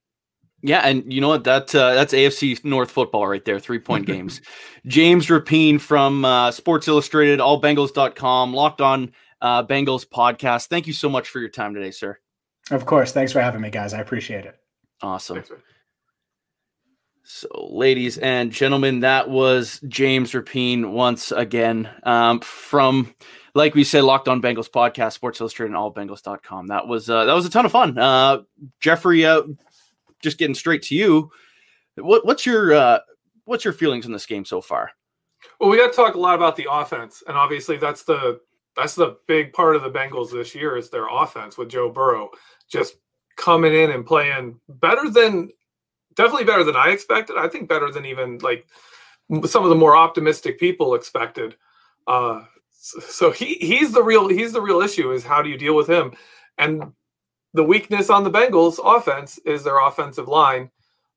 Yeah, 0.61 0.79
and 0.79 1.11
you 1.11 1.21
know 1.21 1.29
what? 1.29 1.45
That 1.45 1.73
uh, 1.73 1.93
that's 1.93 2.13
AFC 2.13 2.63
North 2.65 2.91
football 2.91 3.27
right 3.27 3.43
there. 3.45 3.59
Three 3.59 3.79
point 3.79 4.05
games. 4.07 4.41
James 4.85 5.27
Rapien 5.27 5.79
from 5.79 6.25
uh, 6.25 6.51
Sports 6.51 6.87
Illustrated, 6.87 7.39
allbengals.com, 7.39 8.53
locked 8.53 8.81
on 8.81 9.13
uh, 9.41 9.63
Bengals 9.63 10.05
podcast. 10.05 10.67
Thank 10.67 10.87
you 10.87 10.93
so 10.93 11.09
much 11.09 11.29
for 11.29 11.39
your 11.39 11.49
time 11.49 11.73
today, 11.73 11.91
sir. 11.91 12.17
Of 12.71 12.85
course. 12.85 13.11
Thanks 13.11 13.31
for 13.31 13.41
having 13.41 13.61
me, 13.61 13.69
guys. 13.69 13.93
I 13.93 13.99
appreciate 13.99 14.45
it. 14.45 14.55
Awesome. 15.01 15.37
Thanks, 15.37 15.51
so, 17.31 17.47
ladies 17.71 18.17
and 18.17 18.51
gentlemen, 18.51 19.01
that 19.01 19.29
was 19.29 19.79
James 19.87 20.31
Rapien 20.31 20.89
once 20.89 21.31
again 21.31 21.87
um, 22.01 22.39
from, 22.39 23.13
like 23.53 23.75
we 23.75 23.83
said, 23.83 24.03
Locked 24.03 24.27
On 24.27 24.41
Bengals 24.41 24.67
podcast, 24.67 25.13
Sports 25.13 25.39
Illustrated, 25.39 25.75
and 25.75 25.79
allbengals.com. 25.79 26.65
That 26.67 26.87
was 26.87 27.07
uh, 27.07 27.25
that 27.25 27.33
was 27.33 27.45
a 27.45 27.51
ton 27.51 27.67
of 27.67 27.71
fun. 27.71 27.95
Uh, 27.99 28.39
Jeffrey, 28.79 29.27
uh, 29.27 29.43
just 30.23 30.39
getting 30.39 30.55
straight 30.55 30.81
to 30.83 30.95
you. 30.95 31.31
What, 31.97 32.25
what's 32.25 32.47
your 32.47 32.73
uh, 32.73 32.99
what's 33.45 33.63
your 33.63 33.73
feelings 33.75 34.07
in 34.07 34.11
this 34.11 34.25
game 34.25 34.43
so 34.43 34.59
far? 34.59 34.89
Well, 35.59 35.69
we 35.69 35.77
got 35.77 35.91
to 35.91 35.95
talk 35.95 36.15
a 36.15 36.19
lot 36.19 36.33
about 36.33 36.55
the 36.55 36.67
offense, 36.67 37.21
and 37.27 37.37
obviously 37.37 37.77
that's 37.77 38.01
the 38.01 38.39
that's 38.75 38.95
the 38.95 39.17
big 39.27 39.53
part 39.53 39.75
of 39.75 39.83
the 39.83 39.91
Bengals 39.91 40.31
this 40.31 40.55
year 40.55 40.77
is 40.77 40.89
their 40.89 41.05
offense 41.07 41.59
with 41.59 41.69
Joe 41.69 41.91
Burrow 41.91 42.31
just 42.71 42.95
coming 43.37 43.75
in 43.75 43.91
and 43.91 44.03
playing 44.03 44.59
better 44.67 45.11
than 45.11 45.51
definitely 46.19 46.43
better 46.43 46.65
than 46.65 46.75
I 46.75 46.89
expected. 46.89 47.37
I 47.37 47.47
think 47.47 47.69
better 47.69 47.89
than 47.91 48.05
even 48.05 48.39
like 48.39 48.67
some 49.45 49.63
of 49.63 49.69
the 49.69 49.75
more 49.75 49.95
optimistic 49.95 50.59
people 50.59 50.93
expected. 50.93 51.55
Uh, 52.07 52.43
so 52.71 53.31
he 53.31 53.55
he's 53.55 53.93
the 53.93 54.03
real 54.03 54.27
he's 54.27 54.51
the 54.51 54.61
real 54.61 54.81
issue 54.81 55.13
is 55.13 55.23
how 55.23 55.41
do 55.41 55.49
you 55.49 55.57
deal 55.57 55.75
with 55.75 55.89
him? 55.89 56.11
And 56.57 56.91
the 57.53 57.63
weakness 57.63 58.09
on 58.09 58.25
the 58.25 58.31
Bengals 58.31 58.79
offense 58.83 59.37
is 59.45 59.63
their 59.63 59.79
offensive 59.79 60.27
line. 60.27 60.69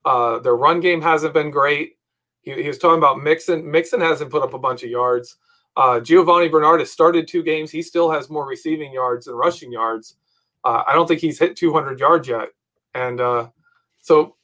Uh, 0.05 0.39
their 0.39 0.57
run 0.57 0.79
game 0.79 1.03
hasn't 1.03 1.35
been 1.35 1.51
great. 1.51 1.99
He, 2.43 2.63
he, 2.63 2.69
was 2.69 2.79
talking 2.79 2.99
about 2.99 3.23
Mixon. 3.23 3.69
Mixon 3.69 4.01
hasn't 4.01 4.31
put 4.31 4.43
up 4.43 4.55
a 4.55 4.59
bunch 4.59 4.83
of 4.83 4.91
yards. 4.91 5.37
Uh, 5.77 6.01
Giovani 6.01 6.49
Bernard 6.49 6.81
has 6.81 6.91
started 6.91 7.27
two 7.27 7.43
games. 7.43 7.71
He 7.71 7.83
still 7.83 8.11
has 8.11 8.31
more 8.31 8.47
receiving 8.47 8.93
yards 8.93 9.27
than 9.27 9.35
rushing 9.35 9.73
yards. 9.73 10.17
Uh, 10.65 10.83
I 10.87 10.95
don't 10.95 11.07
think 11.07 11.21
he's 11.21 11.39
hit 11.39 11.57
200 11.57 11.99
yards 11.99 12.29
yet. 12.29 12.49
And 12.95 13.21
uh, 13.21 13.49
so 14.01 14.37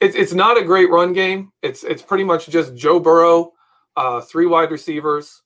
it's 0.00 0.14
it's 0.16 0.32
not 0.32 0.58
a 0.58 0.62
great 0.62 0.90
run 0.90 1.12
game. 1.12 1.50
It's 1.62 1.84
it's 1.84 2.02
pretty 2.02 2.24
much 2.24 2.48
just 2.48 2.74
Joe 2.74 3.00
Burrow, 3.00 3.52
uh, 3.96 4.20
three 4.20 4.46
wide 4.46 4.70
receivers. 4.70 5.42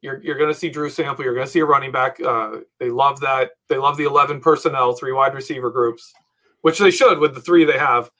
You're 0.00 0.22
you're 0.22 0.38
going 0.38 0.52
to 0.52 0.58
see 0.58 0.70
Drew 0.70 0.88
Sample. 0.88 1.24
You're 1.24 1.34
going 1.34 1.46
to 1.46 1.52
see 1.52 1.60
a 1.60 1.64
running 1.64 1.92
back. 1.92 2.20
Uh, 2.20 2.58
they 2.78 2.90
love 2.90 3.20
that. 3.20 3.50
They 3.68 3.76
love 3.76 3.96
the 3.96 4.04
eleven 4.04 4.40
personnel, 4.40 4.94
three 4.94 5.12
wide 5.12 5.34
receiver 5.34 5.70
groups, 5.70 6.12
which 6.62 6.78
they 6.78 6.90
should 6.90 7.18
with 7.18 7.34
the 7.34 7.40
three 7.40 7.64
they 7.64 7.78
have. 7.78 8.10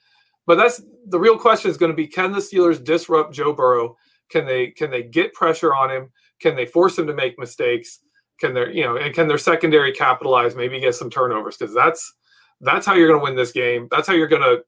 But 0.45 0.55
that's 0.55 0.81
the 1.07 1.19
real 1.19 1.37
question 1.37 1.71
is 1.71 1.77
going 1.77 1.91
to 1.91 1.95
be: 1.95 2.07
Can 2.07 2.31
the 2.31 2.39
Steelers 2.39 2.83
disrupt 2.83 3.33
Joe 3.33 3.53
Burrow? 3.53 3.95
Can 4.29 4.45
they 4.45 4.67
can 4.71 4.91
they 4.91 5.03
get 5.03 5.33
pressure 5.33 5.73
on 5.73 5.89
him? 5.89 6.11
Can 6.41 6.55
they 6.55 6.65
force 6.65 6.97
him 6.97 7.07
to 7.07 7.13
make 7.13 7.39
mistakes? 7.39 7.99
Can 8.39 8.53
their 8.53 8.69
you 8.71 8.83
know 8.83 8.97
and 8.97 9.13
can 9.13 9.27
their 9.27 9.37
secondary 9.37 9.93
capitalize? 9.93 10.55
Maybe 10.55 10.79
get 10.79 10.95
some 10.95 11.09
turnovers 11.09 11.57
because 11.57 11.73
that's 11.73 12.13
that's 12.59 12.85
how 12.85 12.93
you're 12.93 13.07
going 13.07 13.19
to 13.19 13.23
win 13.23 13.35
this 13.35 13.51
game. 13.51 13.87
That's 13.89 14.07
how 14.07 14.13
you're 14.13 14.27
going 14.27 14.41
to 14.41 14.63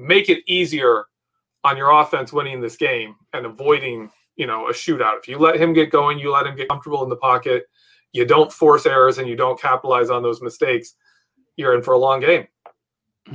make 0.00 0.28
it 0.28 0.42
easier 0.46 1.04
on 1.64 1.76
your 1.76 1.90
offense 1.90 2.32
winning 2.32 2.60
this 2.60 2.76
game 2.76 3.16
and 3.32 3.46
avoiding, 3.46 4.10
you 4.36 4.46
know, 4.46 4.68
a 4.68 4.72
shootout. 4.72 5.18
If 5.18 5.28
you 5.28 5.38
let 5.38 5.60
him 5.60 5.72
get 5.72 5.90
going, 5.90 6.18
you 6.18 6.32
let 6.32 6.46
him 6.46 6.56
get 6.56 6.68
comfortable 6.68 7.02
in 7.02 7.10
the 7.10 7.16
pocket, 7.16 7.64
you 8.12 8.24
don't 8.24 8.52
force 8.52 8.86
errors 8.86 9.18
and 9.18 9.28
you 9.28 9.36
don't 9.36 9.60
capitalize 9.60 10.10
on 10.10 10.22
those 10.22 10.42
mistakes, 10.42 10.94
you're 11.56 11.74
in 11.74 11.82
for 11.82 11.94
a 11.94 11.98
long 11.98 12.20
game. 12.20 12.46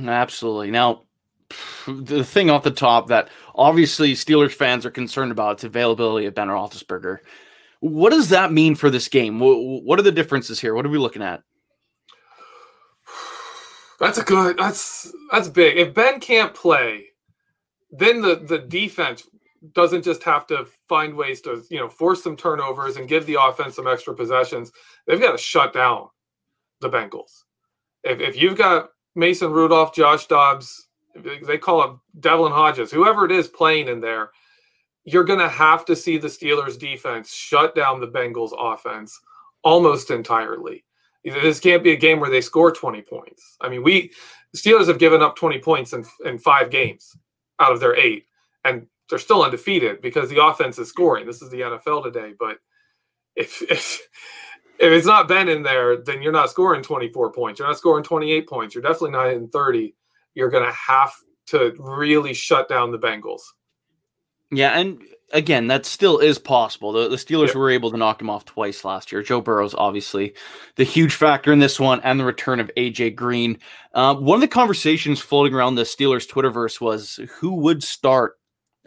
Absolutely. 0.06 0.70
Now, 0.70 1.02
the 1.86 2.24
thing 2.24 2.50
off 2.50 2.64
the 2.64 2.70
top 2.70 3.08
that 3.08 3.28
obviously 3.54 4.12
Steelers 4.14 4.52
fans 4.52 4.84
are 4.84 4.90
concerned 4.90 5.32
about 5.32 5.58
is 5.58 5.64
availability 5.64 6.26
of 6.26 6.34
Ben 6.34 6.48
Roethlisberger. 6.48 7.18
What 7.80 8.10
does 8.10 8.30
that 8.30 8.52
mean 8.52 8.74
for 8.74 8.90
this 8.90 9.08
game? 9.08 9.38
What 9.38 9.98
are 9.98 10.02
the 10.02 10.10
differences 10.10 10.58
here? 10.58 10.74
What 10.74 10.86
are 10.86 10.90
we 10.90 10.98
looking 10.98 11.22
at? 11.22 11.42
That's 13.98 14.18
a 14.18 14.24
good. 14.24 14.58
That's 14.58 15.12
that's 15.32 15.48
big. 15.48 15.78
If 15.78 15.94
Ben 15.94 16.20
can't 16.20 16.54
play, 16.54 17.06
then 17.90 18.20
the 18.20 18.36
the 18.36 18.58
defense 18.58 19.28
doesn't 19.72 20.02
just 20.02 20.22
have 20.22 20.46
to 20.48 20.66
find 20.88 21.14
ways 21.14 21.40
to 21.42 21.62
you 21.70 21.78
know 21.78 21.88
force 21.88 22.22
some 22.22 22.36
turnovers 22.36 22.96
and 22.96 23.08
give 23.08 23.26
the 23.26 23.38
offense 23.40 23.76
some 23.76 23.86
extra 23.86 24.14
possessions. 24.14 24.70
They've 25.06 25.20
got 25.20 25.32
to 25.32 25.38
shut 25.38 25.72
down 25.72 26.08
the 26.80 26.90
Bengals. 26.90 27.44
If 28.04 28.20
if 28.20 28.36
you've 28.36 28.58
got 28.58 28.90
Mason 29.14 29.52
Rudolph, 29.52 29.94
Josh 29.94 30.26
Dobbs, 30.26 30.88
they 31.46 31.58
call 31.58 31.84
it 31.84 31.96
Devlin 32.20 32.52
Hodges, 32.52 32.92
whoever 32.92 33.24
it 33.24 33.32
is 33.32 33.48
playing 33.48 33.88
in 33.88 34.00
there, 34.00 34.30
you're 35.04 35.24
going 35.24 35.38
to 35.38 35.48
have 35.48 35.86
to 35.86 35.96
see 35.96 36.18
the 36.18 36.28
Steelers 36.28 36.78
defense 36.78 37.32
shut 37.32 37.74
down 37.74 38.00
the 38.00 38.08
Bengals 38.08 38.52
offense 38.58 39.18
almost 39.64 40.10
entirely. 40.10 40.84
This 41.32 41.58
can't 41.58 41.82
be 41.82 41.92
a 41.92 41.96
game 41.96 42.20
where 42.20 42.30
they 42.30 42.40
score 42.40 42.70
20 42.70 43.02
points. 43.02 43.56
I 43.60 43.68
mean, 43.68 43.82
we 43.82 44.12
Steelers 44.56 44.86
have 44.86 44.98
given 44.98 45.22
up 45.22 45.36
20 45.36 45.58
points 45.58 45.92
in, 45.92 46.04
in 46.24 46.38
five 46.38 46.70
games 46.70 47.16
out 47.58 47.72
of 47.72 47.80
their 47.80 47.96
eight, 47.96 48.26
and 48.64 48.86
they're 49.10 49.18
still 49.18 49.42
undefeated 49.42 50.00
because 50.00 50.30
the 50.30 50.44
offense 50.44 50.78
is 50.78 50.88
scoring. 50.88 51.26
This 51.26 51.42
is 51.42 51.50
the 51.50 51.60
NFL 51.60 52.04
today, 52.04 52.32
but 52.38 52.58
if 53.34 53.60
if 53.70 54.00
if 54.78 54.92
it's 54.92 55.06
not 55.06 55.26
Ben 55.26 55.48
in 55.48 55.62
there, 55.62 55.96
then 55.96 56.22
you're 56.22 56.32
not 56.32 56.50
scoring 56.50 56.82
24 56.82 57.32
points. 57.32 57.58
You're 57.58 57.68
not 57.68 57.78
scoring 57.78 58.04
28 58.04 58.48
points. 58.48 58.74
You're 58.74 58.82
definitely 58.82 59.12
not 59.12 59.30
in 59.30 59.48
30. 59.48 59.94
You're 60.34 60.50
going 60.50 60.66
to 60.66 60.72
have 60.72 61.12
to 61.46 61.74
really 61.78 62.34
shut 62.34 62.68
down 62.68 62.92
the 62.92 62.98
Bengals. 62.98 63.40
Yeah, 64.50 64.78
and 64.78 65.02
again, 65.32 65.66
that 65.68 65.86
still 65.86 66.18
is 66.18 66.38
possible. 66.38 66.92
The, 66.92 67.08
the 67.08 67.16
Steelers 67.16 67.48
yep. 67.48 67.56
were 67.56 67.70
able 67.70 67.90
to 67.90 67.96
knock 67.96 68.20
him 68.20 68.30
off 68.30 68.44
twice 68.44 68.84
last 68.84 69.10
year. 69.10 69.22
Joe 69.22 69.40
Burrow's 69.40 69.74
obviously 69.74 70.34
the 70.76 70.84
huge 70.84 71.14
factor 71.14 71.52
in 71.52 71.58
this 71.58 71.80
one, 71.80 72.00
and 72.02 72.18
the 72.18 72.24
return 72.24 72.60
of 72.60 72.70
AJ 72.76 73.16
Green. 73.16 73.58
Uh, 73.92 74.14
one 74.14 74.36
of 74.36 74.40
the 74.40 74.48
conversations 74.48 75.20
floating 75.20 75.54
around 75.54 75.74
the 75.74 75.82
Steelers 75.82 76.28
Twitterverse 76.28 76.80
was 76.80 77.20
who 77.38 77.54
would 77.54 77.82
start 77.82 78.38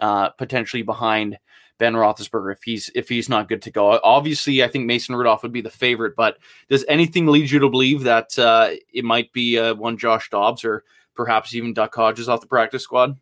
uh, 0.01 0.29
potentially 0.29 0.83
behind 0.83 1.37
Ben 1.77 1.93
Roethlisberger 1.93 2.51
if 2.51 2.63
he's 2.63 2.91
if 2.93 3.09
he's 3.09 3.29
not 3.29 3.49
good 3.49 3.61
to 3.63 3.71
go. 3.71 3.99
Obviously, 4.03 4.63
I 4.63 4.67
think 4.67 4.85
Mason 4.85 5.15
Rudolph 5.15 5.43
would 5.43 5.53
be 5.53 5.61
the 5.61 5.69
favorite, 5.69 6.15
but 6.15 6.37
does 6.69 6.85
anything 6.87 7.27
lead 7.27 7.49
you 7.49 7.59
to 7.59 7.69
believe 7.69 8.03
that 8.03 8.37
uh, 8.37 8.71
it 8.93 9.05
might 9.05 9.31
be 9.33 9.57
uh, 9.57 9.75
one 9.75 9.97
Josh 9.97 10.29
Dobbs 10.29 10.63
or 10.63 10.83
perhaps 11.15 11.55
even 11.55 11.73
Duck 11.73 11.95
Hodges 11.95 12.29
off 12.29 12.41
the 12.41 12.47
practice 12.47 12.83
squad? 12.83 13.17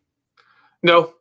No, 0.82 1.14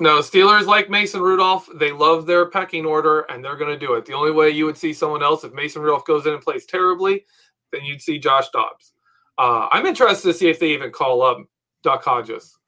no. 0.00 0.18
Steelers 0.18 0.66
like 0.66 0.90
Mason 0.90 1.20
Rudolph. 1.20 1.68
They 1.74 1.92
love 1.92 2.26
their 2.26 2.46
pecking 2.46 2.84
order, 2.84 3.20
and 3.22 3.44
they're 3.44 3.56
going 3.56 3.70
to 3.70 3.86
do 3.86 3.94
it. 3.94 4.04
The 4.04 4.14
only 4.14 4.32
way 4.32 4.50
you 4.50 4.66
would 4.66 4.76
see 4.76 4.92
someone 4.92 5.22
else 5.22 5.44
if 5.44 5.52
Mason 5.52 5.82
Rudolph 5.82 6.04
goes 6.04 6.26
in 6.26 6.32
and 6.32 6.42
plays 6.42 6.66
terribly, 6.66 7.24
then 7.72 7.84
you'd 7.84 8.02
see 8.02 8.18
Josh 8.18 8.48
Dobbs. 8.50 8.92
Uh, 9.38 9.68
I'm 9.70 9.86
interested 9.86 10.28
to 10.28 10.34
see 10.34 10.48
if 10.48 10.58
they 10.58 10.72
even 10.72 10.90
call 10.90 11.22
up 11.22 11.38
Duck 11.82 12.04
Hodges 12.04 12.58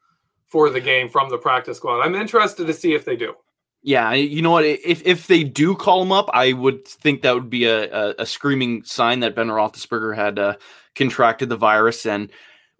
for 0.47 0.71
the 0.71 0.81
game 0.81 1.09
from 1.09 1.29
the 1.29 1.39
practice 1.39 1.79
squad. 1.79 2.01
I'm 2.01 2.15
interested 2.15 2.67
to 2.67 2.73
see 2.73 2.95
if 2.95 3.05
they 3.05 3.17
do. 3.17 3.35
Yeah, 3.83 4.13
you 4.13 4.43
know 4.43 4.53
what? 4.53 4.65
If 4.65 5.05
if 5.05 5.27
they 5.27 5.43
do 5.43 5.75
call 5.75 6.03
him 6.03 6.13
up, 6.13 6.31
I 6.33 6.53
would 6.53 6.87
think 6.87 7.23
that 7.23 7.35
would 7.35 7.51
be 7.51 7.65
a, 7.65 7.91
a, 7.91 8.15
a 8.21 8.27
screaming 8.27 8.85
sign 8.85 9.21
that 9.21 9.35
Ben 9.35 9.49
Roethlisberger 9.49 10.15
had 10.15 10.39
uh, 10.39 10.55
contracted 10.95 11.49
the 11.49 11.57
virus 11.57 12.07
and 12.07 12.31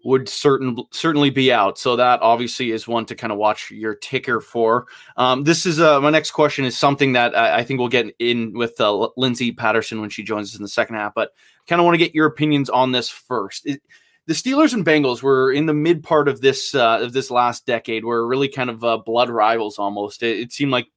would 0.03 0.27
certain 0.27 0.77
certainly 0.91 1.29
be 1.29 1.51
out. 1.51 1.77
So 1.77 1.95
that 1.95 2.21
obviously 2.21 2.71
is 2.71 2.87
one 2.87 3.05
to 3.05 3.15
kind 3.15 3.31
of 3.31 3.39
watch 3.39 3.71
your 3.71 3.95
ticker 3.95 4.41
for. 4.41 4.87
Um, 5.15 5.43
this 5.43 5.65
is 5.65 5.79
uh, 5.79 6.01
my 6.01 6.09
next 6.09 6.31
question 6.31 6.65
is 6.65 6.77
something 6.77 7.13
that 7.13 7.35
I, 7.35 7.59
I 7.59 7.63
think 7.63 7.79
we'll 7.79 7.87
get 7.87 8.13
in 8.19 8.53
with 8.53 8.79
uh, 8.81 9.09
Lindsay 9.15 9.51
Patterson 9.51 10.01
when 10.01 10.09
she 10.09 10.23
joins 10.23 10.51
us 10.51 10.57
in 10.57 10.61
the 10.61 10.67
second 10.67 10.95
half, 10.95 11.13
but 11.13 11.31
kind 11.67 11.79
of 11.79 11.85
want 11.85 11.95
to 11.95 12.05
get 12.05 12.13
your 12.13 12.27
opinions 12.27 12.69
on 12.69 12.91
this 12.91 13.09
first. 13.09 13.65
It, 13.65 13.81
the 14.25 14.33
Steelers 14.33 14.73
and 14.73 14.85
Bengals 14.85 15.21
were 15.21 15.51
in 15.51 15.65
the 15.65 15.73
mid 15.73 16.03
part 16.03 16.27
of 16.27 16.41
this 16.41 16.73
uh, 16.75 16.99
of 17.01 17.13
this 17.13 17.29
last 17.29 17.65
decade, 17.65 18.05
were 18.05 18.25
really 18.25 18.47
kind 18.47 18.69
of 18.69 18.83
uh, 18.83 18.97
blood 18.97 19.29
rivals 19.29 19.79
almost. 19.79 20.23
It, 20.23 20.39
it, 20.39 20.53
seemed 20.53 20.71
like 20.71 20.87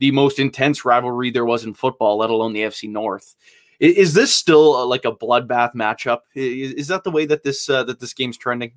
the 0.00 0.10
most 0.10 0.38
intense 0.38 0.84
rivalry 0.84 1.30
there 1.30 1.46
was 1.46 1.64
in 1.64 1.72
football, 1.72 2.18
let 2.18 2.30
alone 2.30 2.52
the 2.52 2.60
FC 2.60 2.90
North. 2.90 3.36
Is, 3.80 3.96
is 3.96 4.14
this 4.14 4.34
still 4.34 4.74
uh, 4.74 4.86
like 4.86 5.04
a 5.04 5.12
bloodbath 5.12 5.74
matchup? 5.74 6.20
Is, 6.34 6.72
is, 6.72 6.88
that 6.88 7.04
the 7.04 7.10
way 7.10 7.26
that 7.26 7.42
this 7.42 7.68
uh, 7.68 7.84
that 7.84 8.00
this 8.00 8.14
game's 8.14 8.36
trending? 8.36 8.72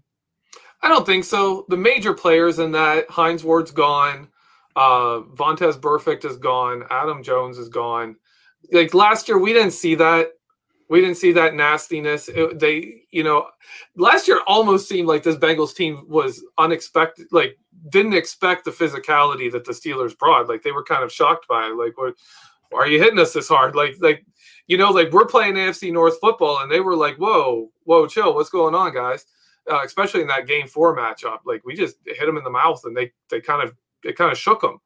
I 0.81 0.89
don't 0.89 1.05
think 1.05 1.23
so. 1.23 1.65
The 1.69 1.77
major 1.77 2.13
players 2.13 2.59
in 2.59 2.71
that 2.73 3.09
Hines 3.09 3.43
Ward's 3.43 3.71
gone, 3.71 4.27
uh, 4.75 5.21
Vontaze 5.33 5.79
Burfict 5.79 6.23
is 6.23 6.37
gone, 6.37 6.83
Adam 6.89 7.23
Jones 7.23 7.57
is 7.57 7.69
gone. 7.69 8.15
Like 8.71 8.93
last 8.93 9.27
year, 9.27 9.37
we 9.37 9.53
didn't 9.53 9.71
see 9.71 9.95
that 9.95 10.29
we 10.89 11.01
didn't 11.01 11.17
see 11.17 11.31
that 11.33 11.53
nastiness. 11.53 12.29
It, 12.29 12.59
they, 12.59 13.01
you 13.11 13.23
know, 13.23 13.47
last 13.95 14.27
year 14.27 14.41
almost 14.47 14.87
seemed 14.87 15.07
like 15.07 15.23
this 15.23 15.35
Bengals 15.35 15.75
team 15.75 16.05
was 16.07 16.43
unexpected, 16.57 17.27
like 17.31 17.57
didn't 17.89 18.13
expect 18.13 18.65
the 18.65 18.71
physicality 18.71 19.51
that 19.51 19.65
the 19.65 19.73
Steelers 19.73 20.17
brought. 20.17 20.47
Like 20.47 20.63
they 20.63 20.71
were 20.71 20.83
kind 20.83 21.03
of 21.03 21.11
shocked 21.11 21.47
by 21.47 21.67
it. 21.67 21.75
Like, 21.75 21.97
what, 21.97 22.15
why 22.71 22.79
are 22.79 22.87
you 22.87 23.01
hitting 23.01 23.19
us 23.19 23.33
this 23.33 23.47
hard? 23.47 23.75
Like, 23.75 23.95
like, 23.99 24.25
you 24.67 24.77
know, 24.77 24.91
like 24.91 25.11
we're 25.11 25.25
playing 25.25 25.55
AFC 25.55 25.91
North 25.91 26.19
football, 26.19 26.59
and 26.59 26.71
they 26.71 26.79
were 26.79 26.95
like, 26.95 27.17
whoa, 27.17 27.71
whoa, 27.83 28.07
chill, 28.07 28.33
what's 28.33 28.49
going 28.49 28.75
on, 28.75 28.93
guys? 28.93 29.25
Uh, 29.69 29.81
especially 29.83 30.21
in 30.21 30.27
that 30.27 30.47
game 30.47 30.67
four 30.67 30.95
matchup, 30.95 31.39
like 31.45 31.65
we 31.65 31.75
just 31.75 31.97
hit 32.05 32.25
them 32.25 32.37
in 32.37 32.43
the 32.43 32.49
mouth, 32.49 32.81
and 32.85 32.95
they 32.95 33.11
they 33.29 33.41
kind 33.41 33.61
of 33.61 33.75
it 34.03 34.17
kind 34.17 34.31
of 34.31 34.37
shook 34.37 34.61
them. 34.61 34.79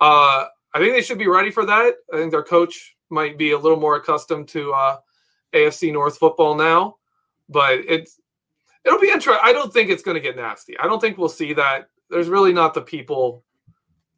Uh, 0.00 0.44
I 0.74 0.78
think 0.78 0.92
they 0.92 1.02
should 1.02 1.18
be 1.18 1.28
ready 1.28 1.50
for 1.50 1.64
that. 1.64 1.94
I 2.12 2.16
think 2.16 2.30
their 2.30 2.42
coach 2.42 2.96
might 3.08 3.38
be 3.38 3.52
a 3.52 3.58
little 3.58 3.80
more 3.80 3.96
accustomed 3.96 4.48
to. 4.48 4.72
Uh, 4.72 4.96
AFC 5.52 5.92
North 5.92 6.18
football 6.18 6.54
now, 6.54 6.96
but 7.48 7.78
it's 7.88 8.20
it'll 8.84 9.00
be 9.00 9.10
interesting. 9.10 9.42
I 9.42 9.52
don't 9.52 9.72
think 9.72 9.90
it's 9.90 10.02
going 10.02 10.16
to 10.16 10.20
get 10.20 10.36
nasty. 10.36 10.78
I 10.78 10.86
don't 10.86 11.00
think 11.00 11.18
we'll 11.18 11.28
see 11.28 11.52
that. 11.54 11.88
There's 12.10 12.28
really 12.28 12.52
not 12.52 12.74
the 12.74 12.82
people. 12.82 13.44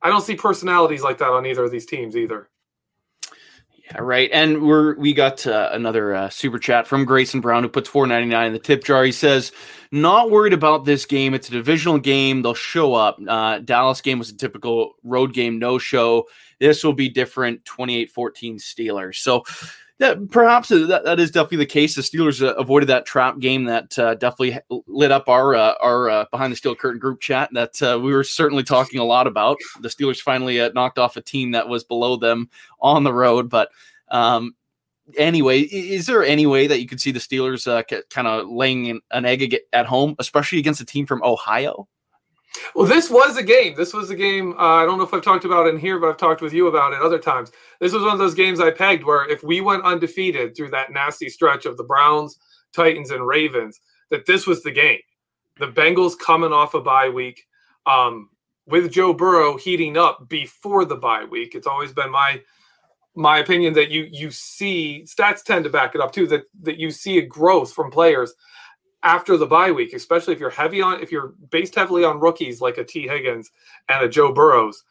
I 0.03 0.09
don't 0.09 0.23
see 0.23 0.37
personalities 0.37 1.03
like 1.03 1.19
that 1.19 1.31
on 1.31 1.47
either 1.47 1.65
of 1.65 1.71
these 1.71 1.87
teams 1.87 2.17
either. 2.17 2.49
Yeah, 3.93 4.01
right. 4.03 4.31
And 4.33 4.63
we're 4.63 4.95
we 4.97 5.13
got 5.13 5.47
uh, 5.47 5.71
another 5.73 6.15
uh, 6.15 6.29
super 6.29 6.59
chat 6.59 6.87
from 6.87 7.05
Grayson 7.05 7.41
Brown 7.41 7.63
who 7.63 7.69
puts 7.69 7.89
four 7.89 8.07
ninety 8.07 8.29
nine 8.29 8.49
in 8.49 8.53
the 8.53 8.59
tip 8.59 8.85
jar. 8.85 9.03
He 9.05 9.11
says, 9.11 9.51
"Not 9.91 10.31
worried 10.31 10.53
about 10.53 10.85
this 10.85 11.07
game. 11.07 11.35
It's 11.35 11.49
a 11.49 11.53
divisional 11.53 11.99
game. 11.99 12.43
They'll 12.43 12.55
show 12.55 12.95
up. 12.95 13.19
Uh, 13.27 13.59
Dallas 13.59 14.01
game 14.01 14.19
was 14.21 14.31
a 14.31 14.37
typical 14.37 14.95
road 15.03 15.35
game, 15.35 15.59
no 15.59 15.79
show. 15.79 16.29
This 16.61 16.85
will 16.85 16.93
be 16.93 17.09
different. 17.09 17.65
28-14 17.65 18.61
Steelers." 18.61 19.17
So 19.17 19.43
yeah, 20.01 20.15
perhaps 20.31 20.71
that, 20.71 21.03
that 21.05 21.21
is 21.21 21.31
definitely 21.31 21.59
the 21.59 21.67
case. 21.67 21.95
The 21.95 22.01
Steelers 22.01 22.41
uh, 22.41 22.55
avoided 22.55 22.89
that 22.89 23.05
trap 23.05 23.39
game 23.39 23.65
that 23.65 23.99
uh, 23.99 24.15
definitely 24.15 24.59
lit 24.87 25.13
up 25.13 25.29
our 25.29 25.55
uh, 25.55 25.75
our 25.83 26.09
uh, 26.09 26.25
behind 26.31 26.51
the 26.51 26.57
steel 26.57 26.75
curtain 26.75 26.99
group 26.99 27.21
chat 27.21 27.51
that 27.53 27.83
uh, 27.83 28.01
we 28.01 28.15
were 28.15 28.25
certainly 28.25 28.63
talking 28.63 28.99
a 28.99 29.05
lot 29.05 29.27
about. 29.27 29.59
The 29.83 29.91
Steelers 29.91 30.19
finally 30.19 30.59
uh, 30.59 30.71
knocked 30.75 30.99
off 30.99 31.19
a 31.19 31.21
team 31.21 31.51
that 31.51 31.69
was 31.69 31.85
below 31.85 32.17
them 32.17 32.49
on 32.81 33.05
the 33.05 33.13
road. 33.13 33.51
But 33.51 33.69
um, 34.11 34.55
anyway, 35.19 35.61
is 35.61 36.07
there 36.07 36.25
any 36.25 36.47
way 36.47 36.67
that 36.67 36.81
you 36.81 36.89
could 36.89 37.01
see 37.03 37.13
the 37.13 37.21
Steelers 37.21 37.67
kind 38.09 38.27
of 38.27 38.49
laying 38.49 39.03
an 39.11 39.27
egg 39.27 39.55
at 39.75 39.85
home, 39.85 40.17
especially 40.19 40.61
against 40.61 40.81
a 40.81 40.87
team 40.87 41.05
from 41.05 41.23
Ohio? 41.23 41.87
Well, 42.75 42.87
this 42.87 43.11
was 43.11 43.37
a 43.37 43.43
game. 43.43 43.75
This 43.77 43.93
was 43.93 44.11
a 44.11 44.17
game. 44.17 44.53
Uh, 44.55 44.83
I 44.83 44.85
don't 44.85 44.99
know 44.99 45.05
if 45.05 45.15
I've 45.15 45.23
talked 45.23 45.45
about 45.45 45.67
it 45.67 45.75
in 45.75 45.81
here, 45.81 45.99
but 45.99 46.09
I've 46.09 46.17
talked 46.17 46.41
with 46.41 46.53
you 46.53 46.67
about 46.67 46.93
it 46.93 47.01
other 47.01 47.19
times. 47.19 47.53
This 47.81 47.93
was 47.93 48.03
one 48.03 48.13
of 48.13 48.19
those 48.19 48.35
games 48.35 48.61
I 48.61 48.71
pegged 48.71 49.05
where 49.05 49.29
if 49.29 49.43
we 49.43 49.61
went 49.61 49.85
undefeated 49.85 50.57
through 50.57 50.71
that 50.71 50.93
nasty 50.93 51.29
stretch 51.29 51.65
of 51.65 51.77
the 51.77 51.85
Browns, 51.85 52.39
Titans, 52.73 53.11
and 53.11 53.27
Ravens, 53.27 53.81
that 54.11 54.27
this 54.27 54.47
was 54.47 54.63
the 54.63 54.73
game. 54.73 54.99
The 55.59 55.69
Bengals 55.69 56.19
coming 56.19 56.53
off 56.53 56.75
a 56.75 56.81
bye 56.81 57.09
week, 57.09 57.47
um, 57.87 58.31
with 58.67 58.93
Joe 58.93 59.13
Burrow 59.13 59.57
heating 59.57 59.97
up 59.97 60.29
before 60.29 60.85
the 60.85 60.97
bye 60.97 61.25
week. 61.25 61.55
It's 61.55 61.67
always 61.67 61.93
been 61.93 62.11
my 62.11 62.41
my 63.17 63.39
opinion 63.39 63.75
that 63.75 63.91
you 63.91 64.09
you 64.11 64.31
see 64.31 65.05
stats 65.07 65.43
tend 65.43 65.65
to 65.65 65.71
back 65.71 65.95
it 65.95 66.01
up 66.01 66.13
too 66.13 66.27
that 66.29 66.45
that 66.63 66.79
you 66.79 66.91
see 66.91 67.19
a 67.19 67.27
growth 67.27 67.73
from 67.73 67.91
players 67.91 68.33
after 69.03 69.37
the 69.37 69.47
bye 69.47 69.71
week, 69.71 69.93
especially 69.93 70.35
if 70.35 70.41
you're 70.41 70.51
heavy 70.51 70.83
on 70.83 71.01
if 71.01 71.11
you're 71.11 71.35
based 71.51 71.75
heavily 71.75 72.05
on 72.05 72.21
rookies 72.21 72.61
like 72.61 72.79
a 72.79 72.85
Tee 72.85 73.09
Higgins 73.09 73.51
and 73.89 74.05
a 74.05 74.09
Joe 74.09 74.33
Burrows, 74.33 74.85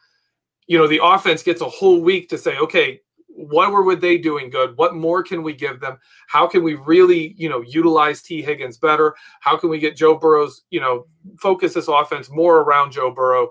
you 0.66 0.78
know, 0.78 0.86
the 0.86 1.00
offense 1.02 1.42
gets 1.42 1.60
a 1.60 1.68
whole 1.68 2.00
week 2.00 2.28
to 2.28 2.38
say, 2.38 2.56
okay, 2.58 3.00
what 3.28 3.72
were 3.72 3.96
they 3.96 4.18
doing 4.18 4.50
good? 4.50 4.76
What 4.76 4.94
more 4.94 5.22
can 5.22 5.42
we 5.42 5.54
give 5.54 5.80
them? 5.80 5.98
How 6.26 6.46
can 6.46 6.62
we 6.62 6.74
really, 6.74 7.34
you 7.38 7.48
know, 7.48 7.62
utilize 7.62 8.22
Tee 8.22 8.42
Higgins 8.42 8.76
better? 8.76 9.14
How 9.40 9.56
can 9.56 9.70
we 9.70 9.78
get 9.78 9.96
Joe 9.96 10.16
Burrow's, 10.18 10.62
you 10.70 10.80
know, 10.80 11.06
focus 11.38 11.74
this 11.74 11.88
offense 11.88 12.28
more 12.30 12.58
around 12.58 12.92
Joe 12.92 13.10
Burrow? 13.10 13.50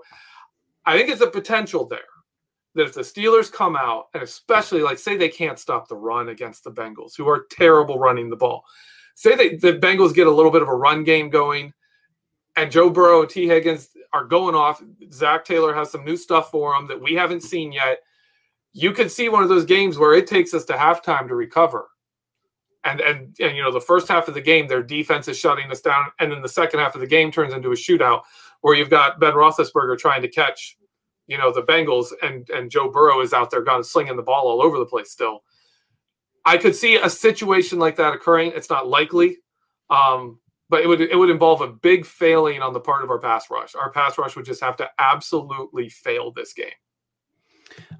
I 0.84 0.96
think 0.96 1.10
it's 1.10 1.22
a 1.22 1.26
potential 1.26 1.86
there 1.86 2.00
that 2.74 2.84
if 2.84 2.94
the 2.94 3.00
Steelers 3.00 3.50
come 3.50 3.74
out 3.74 4.08
and 4.14 4.22
especially 4.22 4.82
like 4.82 4.98
say 4.98 5.16
they 5.16 5.28
can't 5.28 5.58
stop 5.58 5.88
the 5.88 5.96
run 5.96 6.28
against 6.28 6.62
the 6.64 6.70
Bengals, 6.70 7.16
who 7.16 7.28
are 7.28 7.46
terrible 7.50 7.98
running 7.98 8.30
the 8.30 8.36
ball 8.36 8.64
say 9.14 9.36
they, 9.36 9.56
the 9.56 9.74
Bengals 9.74 10.14
get 10.14 10.26
a 10.26 10.30
little 10.30 10.50
bit 10.50 10.62
of 10.62 10.68
a 10.68 10.74
run 10.74 11.04
game 11.04 11.30
going, 11.30 11.72
and 12.56 12.70
Joe 12.70 12.90
Burrow 12.90 13.22
and 13.22 13.30
Tee 13.30 13.46
Higgins 13.46 13.88
are 14.12 14.24
going 14.24 14.54
off. 14.54 14.82
Zac 15.12 15.44
Taylor 15.44 15.74
has 15.74 15.90
some 15.90 16.04
new 16.04 16.16
stuff 16.16 16.50
for 16.50 16.74
them 16.74 16.86
that 16.88 17.00
we 17.00 17.14
haven't 17.14 17.42
seen 17.42 17.72
yet. 17.72 18.00
You 18.72 18.92
could 18.92 19.10
see 19.10 19.28
one 19.28 19.42
of 19.42 19.48
those 19.48 19.64
games 19.64 19.98
where 19.98 20.14
it 20.14 20.26
takes 20.26 20.54
us 20.54 20.64
to 20.66 20.74
halftime 20.74 21.28
to 21.28 21.34
recover. 21.34 21.88
And, 22.82 23.02
and 23.02 23.36
and 23.38 23.54
you 23.54 23.62
know 23.62 23.70
the 23.70 23.78
first 23.78 24.08
half 24.08 24.26
of 24.26 24.32
the 24.32 24.40
game 24.40 24.66
their 24.66 24.82
defense 24.82 25.28
is 25.28 25.38
shutting 25.38 25.70
us 25.70 25.82
down 25.82 26.06
and 26.18 26.32
then 26.32 26.40
the 26.40 26.48
second 26.48 26.80
half 26.80 26.94
of 26.94 27.02
the 27.02 27.06
game 27.06 27.30
turns 27.30 27.52
into 27.52 27.72
a 27.72 27.74
shootout 27.74 28.22
where 28.62 28.74
you've 28.74 28.88
got 28.88 29.20
Ben 29.20 29.34
Roethlisberger 29.34 29.98
trying 29.98 30.22
to 30.22 30.28
catch 30.28 30.78
you 31.26 31.36
know 31.36 31.52
the 31.52 31.62
Bengals 31.62 32.06
and 32.22 32.48
and 32.48 32.70
Joe 32.70 32.90
Burrow 32.90 33.20
is 33.20 33.34
out 33.34 33.50
there 33.50 33.60
going 33.60 33.82
slinging 33.82 34.16
the 34.16 34.22
ball 34.22 34.48
all 34.48 34.62
over 34.62 34.78
the 34.78 34.86
place 34.86 35.10
still 35.10 35.42
I 36.44 36.56
could 36.56 36.74
see 36.74 36.96
a 36.96 37.10
situation 37.10 37.78
like 37.78 37.96
that 37.96 38.14
occurring. 38.14 38.52
It's 38.54 38.70
not 38.70 38.88
likely, 38.88 39.38
um, 39.90 40.40
but 40.68 40.82
it 40.82 40.86
would 40.86 41.00
it 41.00 41.16
would 41.16 41.30
involve 41.30 41.60
a 41.60 41.68
big 41.68 42.06
failing 42.06 42.62
on 42.62 42.72
the 42.72 42.80
part 42.80 43.04
of 43.04 43.10
our 43.10 43.18
pass 43.18 43.50
rush. 43.50 43.74
Our 43.74 43.90
pass 43.90 44.16
rush 44.18 44.36
would 44.36 44.44
just 44.44 44.62
have 44.62 44.76
to 44.76 44.88
absolutely 44.98 45.88
fail 45.88 46.32
this 46.32 46.52
game. 46.52 46.70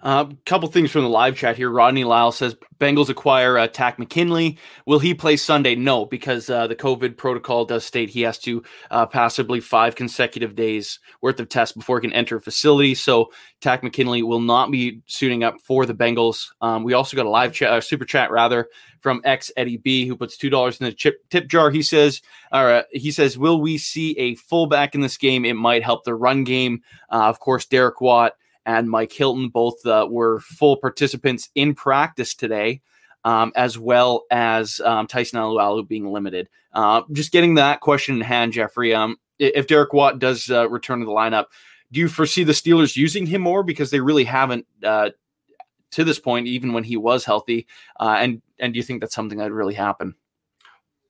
A 0.03 0.07
uh, 0.07 0.31
couple 0.47 0.67
things 0.69 0.91
from 0.91 1.03
the 1.03 1.11
live 1.11 1.37
chat 1.37 1.57
here. 1.57 1.69
Rodney 1.69 2.05
Lyle 2.05 2.33
says 2.33 2.57
Bengals 2.79 3.11
acquire 3.11 3.59
uh, 3.59 3.67
Takk 3.67 3.99
McKinley. 3.99 4.57
Will 4.87 4.99
he 4.99 5.13
play 5.13 5.37
Sunday? 5.37 5.75
No, 5.75 6.07
because 6.07 6.49
uh, 6.49 6.67
the 6.67 6.75
COVID 6.75 7.19
protocol 7.19 7.67
does 7.67 7.85
state 7.85 8.09
he 8.09 8.23
has 8.23 8.39
to 8.39 8.63
uh, 8.91 9.05
possibly 9.05 9.61
five 9.61 9.97
consecutive 9.97 10.55
days 10.55 11.01
worth 11.21 11.39
of 11.39 11.51
tests 11.51 11.77
before 11.77 12.01
he 12.01 12.09
can 12.09 12.15
enter 12.15 12.37
a 12.37 12.41
facility. 12.41 12.95
So 12.95 13.31
Takk 13.61 13.83
McKinley 13.83 14.23
will 14.23 14.41
not 14.41 14.71
be 14.71 15.03
suiting 15.05 15.45
up 15.45 15.61
for 15.61 15.85
the 15.85 15.95
Bengals. 15.95 16.47
Um, 16.63 16.83
we 16.83 16.95
also 16.95 17.15
got 17.15 17.27
a 17.27 17.31
live 17.31 17.53
chat, 17.53 17.85
super 17.85 18.07
chat 18.07 18.31
rather, 18.31 18.71
from 19.01 19.21
ex 19.25 19.53
Eddie 19.59 19.77
B, 19.77 20.07
who 20.07 20.17
puts 20.17 20.39
two 20.39 20.49
dollars 20.49 20.81
in 20.81 20.87
the 20.87 20.95
chip, 20.95 21.17
tip 21.29 21.47
jar. 21.47 21.71
He 21.71 21.83
says, 21.83 22.23
"All 22.53 22.65
right," 22.65 22.87
he 22.91 23.11
says, 23.11 23.37
will 23.37 23.61
we 23.61 23.77
see 23.77 24.19
a 24.19 24.35
fullback 24.37 24.95
in 24.95 25.03
this 25.03 25.19
game? 25.19 25.45
It 25.45 25.55
might 25.55 25.83
help 25.83 26.05
the 26.05 26.15
run 26.15 26.45
game. 26.45 26.81
Uh, 27.11 27.25
of 27.25 27.39
course, 27.39 27.67
Derek 27.67 28.01
Watt 28.01 28.33
and 28.67 28.89
Mike 28.89 29.13
Hilton 29.13 29.49
both 29.49 29.85
uh, 29.87 30.07
were 30.11 30.41
full 30.41 30.77
participants 30.77 31.51
in 31.55 31.75
practice 31.75 32.35
today, 32.35 32.81
um, 33.25 33.53
as 33.57 33.79
well 33.79 34.25
as 34.31 34.81
um, 34.81 35.07
Tyson 35.07 35.39
Alualu 35.39 35.87
being 35.87 36.13
limited. 36.13 36.49
Uh, 36.73 37.03
just 37.13 37.33
getting 37.33 37.55
that 37.55 37.81
question 37.81 38.17
in 38.17 38.21
hand, 38.21 38.53
Jeffrey. 38.53 38.95
Um, 38.95 39.17
if 39.39 39.67
Derek 39.67 39.93
Watt 39.93 40.19
does 40.19 40.51
uh, 40.51 40.69
return 40.69 41.01
to 41.01 41.07
the 41.07 41.13
lineup, 41.13 41.47
do 41.93 42.01
you 42.01 42.09
foresee 42.09 42.45
the 42.45 42.53
Steelers 42.53 42.97
using 42.97 43.27
him 43.27 43.43
more 43.43 43.63
because 43.63 43.91
they 43.91 44.01
really 44.01 44.25
haven't 44.25 44.67
uh, 44.85 45.11
to 45.93 46.05
this 46.05 46.19
point, 46.19 46.47
even 46.47 46.73
when 46.73 46.85
he 46.85 46.97
was 46.97 47.25
healthy? 47.25 47.67
Uh, 47.99 48.17
and 48.19 48.43
and 48.59 48.73
do 48.73 48.77
you 48.77 48.83
think 48.83 49.01
that's 49.01 49.15
something 49.15 49.39
that 49.39 49.53
really 49.53 49.75
happen? 49.75 50.15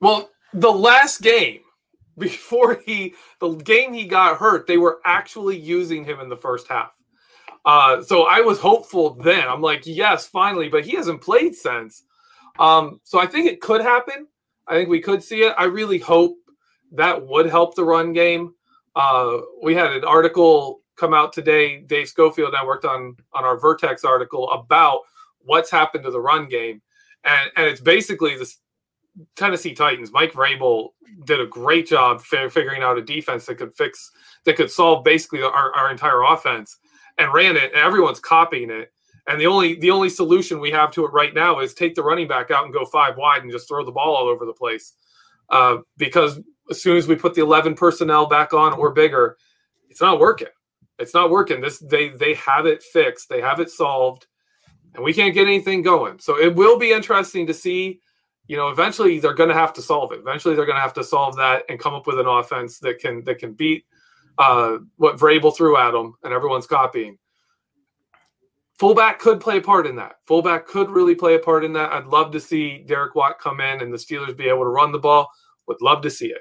Well, 0.00 0.30
the 0.54 0.72
last 0.72 1.20
game 1.20 1.60
before 2.18 2.80
he 2.86 3.14
the 3.40 3.50
game 3.54 3.92
he 3.92 4.06
got 4.06 4.38
hurt, 4.38 4.66
they 4.66 4.78
were 4.78 5.00
actually 5.04 5.58
using 5.58 6.04
him 6.04 6.20
in 6.20 6.28
the 6.28 6.36
first 6.36 6.68
half. 6.68 6.92
Uh, 7.64 8.02
so 8.02 8.26
I 8.26 8.40
was 8.40 8.58
hopeful 8.58 9.14
then. 9.14 9.46
I'm 9.46 9.60
like, 9.60 9.86
yes, 9.86 10.26
finally, 10.26 10.68
but 10.68 10.84
he 10.84 10.96
hasn't 10.96 11.20
played 11.20 11.54
since. 11.54 12.04
Um, 12.58 13.00
so 13.04 13.20
I 13.20 13.26
think 13.26 13.48
it 13.48 13.60
could 13.60 13.80
happen. 13.80 14.26
I 14.66 14.74
think 14.74 14.88
we 14.88 15.00
could 15.00 15.22
see 15.22 15.42
it. 15.42 15.54
I 15.58 15.64
really 15.64 15.98
hope 15.98 16.36
that 16.92 17.26
would 17.26 17.46
help 17.46 17.74
the 17.74 17.84
run 17.84 18.12
game. 18.12 18.54
Uh, 18.96 19.38
we 19.62 19.74
had 19.74 19.92
an 19.92 20.04
article 20.04 20.80
come 20.96 21.14
out 21.14 21.32
today. 21.32 21.80
Dave 21.80 22.08
Schofield 22.08 22.48
and 22.48 22.56
I 22.56 22.64
worked 22.64 22.84
on 22.84 23.16
on 23.32 23.44
our 23.44 23.58
Vertex 23.58 24.04
article 24.04 24.50
about 24.50 25.00
what's 25.40 25.70
happened 25.70 26.04
to 26.04 26.10
the 26.10 26.20
run 26.20 26.48
game, 26.48 26.82
and 27.24 27.50
and 27.56 27.66
it's 27.66 27.80
basically 27.80 28.36
this 28.36 28.58
Tennessee 29.36 29.74
Titans. 29.74 30.12
Mike 30.12 30.32
Vrabel 30.32 30.90
did 31.24 31.40
a 31.40 31.46
great 31.46 31.86
job 31.86 32.20
figuring 32.22 32.82
out 32.82 32.98
a 32.98 33.02
defense 33.02 33.46
that 33.46 33.56
could 33.56 33.74
fix 33.74 34.10
that 34.44 34.56
could 34.56 34.70
solve 34.70 35.04
basically 35.04 35.42
our, 35.42 35.72
our 35.74 35.90
entire 35.90 36.22
offense 36.22 36.78
and 37.18 37.32
ran 37.32 37.56
it, 37.56 37.72
and 37.72 37.82
everyone's 37.82 38.20
copying 38.20 38.70
it. 38.70 38.92
And 39.26 39.40
the 39.40 39.46
only 39.46 39.76
the 39.76 39.90
only 39.90 40.08
solution 40.08 40.60
we 40.60 40.70
have 40.70 40.90
to 40.92 41.04
it 41.04 41.12
right 41.12 41.34
now 41.34 41.60
is 41.60 41.74
take 41.74 41.94
the 41.94 42.02
running 42.02 42.26
back 42.26 42.50
out 42.50 42.64
and 42.64 42.74
go 42.74 42.84
five 42.84 43.16
wide 43.16 43.42
and 43.42 43.52
just 43.52 43.68
throw 43.68 43.84
the 43.84 43.92
ball 43.92 44.16
all 44.16 44.28
over 44.28 44.44
the 44.44 44.52
place. 44.52 44.94
Uh, 45.48 45.78
because 45.96 46.40
as 46.70 46.82
soon 46.82 46.96
as 46.96 47.06
we 47.06 47.14
put 47.14 47.34
the 47.34 47.42
eleven 47.42 47.74
personnel 47.74 48.26
back 48.26 48.52
on 48.52 48.72
or 48.72 48.92
bigger, 48.92 49.36
it's 49.88 50.00
not 50.00 50.18
working. 50.18 50.48
It's 50.98 51.14
not 51.14 51.30
working. 51.30 51.60
This 51.60 51.78
they 51.78 52.08
they 52.08 52.34
have 52.34 52.66
it 52.66 52.82
fixed. 52.82 53.28
They 53.28 53.40
have 53.40 53.60
it 53.60 53.70
solved, 53.70 54.26
and 54.94 55.04
we 55.04 55.12
can't 55.12 55.34
get 55.34 55.46
anything 55.46 55.82
going. 55.82 56.18
So 56.18 56.38
it 56.38 56.54
will 56.54 56.78
be 56.78 56.92
interesting 56.92 57.46
to 57.46 57.54
see. 57.54 58.00
You 58.46 58.56
know, 58.56 58.68
eventually 58.68 59.20
they're 59.20 59.32
going 59.32 59.48
to 59.48 59.54
have 59.54 59.72
to 59.74 59.82
solve 59.82 60.10
it. 60.10 60.18
Eventually 60.18 60.56
they're 60.56 60.66
going 60.66 60.76
to 60.76 60.82
have 60.82 60.94
to 60.94 61.04
solve 61.04 61.36
that 61.36 61.62
and 61.68 61.78
come 61.78 61.94
up 61.94 62.08
with 62.08 62.18
an 62.18 62.26
offense 62.26 62.80
that 62.80 62.98
can 62.98 63.22
that 63.24 63.38
can 63.38 63.52
beat 63.52 63.84
uh, 64.40 64.78
what 64.96 65.18
Vrabel 65.18 65.54
threw 65.54 65.76
at 65.76 65.90
them, 65.92 66.14
and 66.24 66.32
everyone's 66.32 66.66
copying. 66.66 67.18
Fullback 68.78 69.18
could 69.18 69.38
play 69.38 69.58
a 69.58 69.60
part 69.60 69.86
in 69.86 69.96
that. 69.96 70.14
Fullback 70.26 70.66
could 70.66 70.88
really 70.88 71.14
play 71.14 71.34
a 71.34 71.38
part 71.38 71.62
in 71.62 71.74
that. 71.74 71.92
I'd 71.92 72.06
love 72.06 72.32
to 72.32 72.40
see 72.40 72.78
Derek 72.78 73.14
Watt 73.14 73.38
come 73.38 73.60
in 73.60 73.82
and 73.82 73.92
the 73.92 73.98
Steelers 73.98 74.34
be 74.34 74.48
able 74.48 74.62
to 74.62 74.70
run 74.70 74.92
the 74.92 74.98
ball. 74.98 75.28
Would 75.68 75.82
love 75.82 76.00
to 76.02 76.10
see 76.10 76.28
it. 76.28 76.40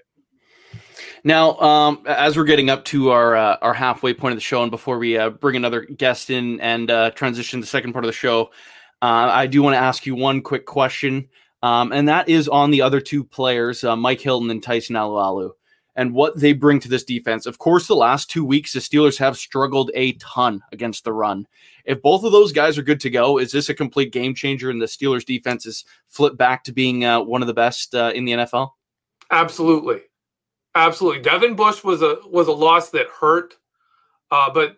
Now, 1.26 1.58
um, 1.60 2.02
as 2.08 2.38
we're 2.38 2.46
getting 2.46 2.70
up 2.70 2.86
to 2.86 3.10
our 3.12 3.36
uh, 3.36 3.58
our 3.62 3.74
halfway 3.74 4.14
point 4.14 4.32
of 4.32 4.38
the 4.38 4.42
show, 4.42 4.62
and 4.62 4.72
before 4.72 4.98
we 4.98 5.18
uh, 5.18 5.32
bring 5.32 5.58
another 5.58 5.82
guest 5.82 6.30
in 6.30 6.62
and 6.62 6.90
uh, 6.90 7.12
transition 7.12 7.60
to 7.60 7.66
the 7.66 7.70
second 7.70 7.92
part 7.92 8.06
of 8.06 8.08
the 8.08 8.14
show, 8.14 8.44
uh, 9.02 9.30
I 9.30 9.46
do 9.46 9.62
want 9.62 9.74
to 9.74 9.80
ask 9.80 10.06
you 10.06 10.16
one 10.16 10.42
quick 10.42 10.66
question, 10.66 11.28
um, 11.62 11.92
and 11.92 12.08
that 12.08 12.30
is 12.30 12.48
on 12.48 12.72
the 12.72 12.82
other 12.82 13.02
two 13.02 13.26
players, 13.26 13.84
uh, 13.84 13.98
Mike 13.98 14.22
Hilton 14.22 14.50
and 14.50 14.64
Tyson 14.64 14.96
Alualu 14.96 15.52
and 16.00 16.14
what 16.14 16.40
they 16.40 16.54
bring 16.54 16.80
to 16.80 16.88
this 16.88 17.04
defense. 17.04 17.46
Of 17.46 17.58
course, 17.58 17.86
the 17.86 17.94
last 17.94 18.30
two 18.30 18.46
weeks, 18.46 18.72
the 18.72 18.80
Steelers 18.80 19.18
have 19.18 19.38
struggled 19.38 19.92
a 19.94 20.14
ton 20.14 20.64
against 20.72 21.04
the 21.04 21.12
run. 21.12 21.46
If 21.84 22.02
both 22.02 22.24
of 22.24 22.32
those 22.32 22.54
guys 22.54 22.78
are 22.78 22.84
good 22.84 23.02
to 23.02 23.10
go, 23.10 23.38
is 23.38 23.52
this 23.52 23.68
a 23.68 23.74
complete 23.74 24.14
game 24.14 24.34
changer 24.34 24.70
and 24.70 24.82
the 24.82 24.86
Steelers 24.86 25.26
defense 25.26 25.66
is 25.66 25.84
flipped 26.08 26.38
back 26.38 26.64
to 26.64 26.72
being 26.72 27.04
uh, 27.04 27.20
one 27.20 27.42
of 27.42 27.48
the 27.48 27.54
best 27.54 27.94
uh, 27.94 28.14
in 28.16 28.24
the 28.24 28.32
NFL? 28.32 28.70
Absolutely. 29.30 30.00
Absolutely. 30.74 31.22
Devin 31.22 31.56
Bush 31.56 31.84
was 31.84 32.02
a 32.02 32.20
was 32.28 32.48
a 32.48 32.54
loss 32.54 32.92
that 32.92 33.08
hurt, 33.08 33.56
uh, 34.32 34.50
but 34.54 34.78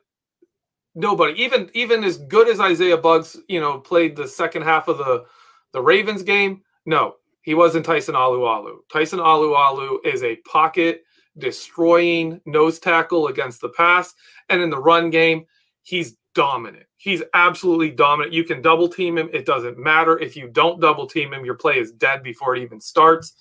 nobody, 0.95 1.39
even 1.39 1.69
even 1.75 2.03
as 2.03 2.17
good 2.17 2.49
as 2.49 2.60
Isaiah 2.60 2.97
Buggs, 2.97 3.38
you 3.47 3.60
know, 3.60 3.77
played 3.77 4.15
the 4.15 4.27
second 4.27 4.63
half 4.63 4.88
of 4.88 4.97
the 4.97 5.25
the 5.71 5.81
Ravens 5.84 6.23
game. 6.23 6.63
No, 6.88 7.17
he 7.43 7.53
wasn't 7.53 7.86
Tyson 7.86 8.15
Alualu. 8.15 8.77
Tyson 8.91 9.19
Alualu 9.19 10.03
is 10.03 10.23
a 10.23 10.38
pocket 10.38 11.03
destroying 11.37 12.41
nose 12.45 12.79
tackle 12.79 13.27
against 13.27 13.61
the 13.61 13.69
pass. 13.69 14.13
And 14.49 14.61
in 14.61 14.69
the 14.69 14.77
run 14.77 15.09
game, 15.09 15.45
he's 15.83 16.17
dominant. 16.33 16.85
He's 16.97 17.23
absolutely 17.33 17.91
dominant. 17.91 18.33
You 18.33 18.43
can 18.43 18.61
double 18.61 18.87
team 18.87 19.17
him. 19.17 19.29
It 19.33 19.45
doesn't 19.45 19.77
matter. 19.77 20.19
If 20.19 20.35
you 20.35 20.49
don't 20.49 20.79
double 20.79 21.07
team 21.07 21.33
him, 21.33 21.45
your 21.45 21.55
play 21.55 21.79
is 21.79 21.91
dead 21.91 22.23
before 22.23 22.55
it 22.55 22.61
even 22.61 22.79
starts. 22.79 23.33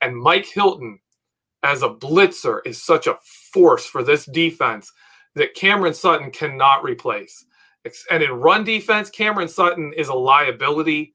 And 0.00 0.16
Mike 0.16 0.46
Hilton, 0.46 0.98
as 1.62 1.82
a 1.82 1.88
blitzer, 1.88 2.60
is 2.64 2.82
such 2.82 3.06
a 3.06 3.18
force 3.52 3.84
for 3.84 4.02
this 4.02 4.24
defense 4.26 4.92
that 5.34 5.54
Cameron 5.54 5.94
Sutton 5.94 6.30
cannot 6.30 6.82
replace. 6.82 7.44
And 8.10 8.22
in 8.22 8.30
run 8.30 8.64
defense, 8.64 9.10
Cameron 9.10 9.48
Sutton 9.48 9.92
is 9.96 10.08
a 10.08 10.14
liability. 10.14 11.14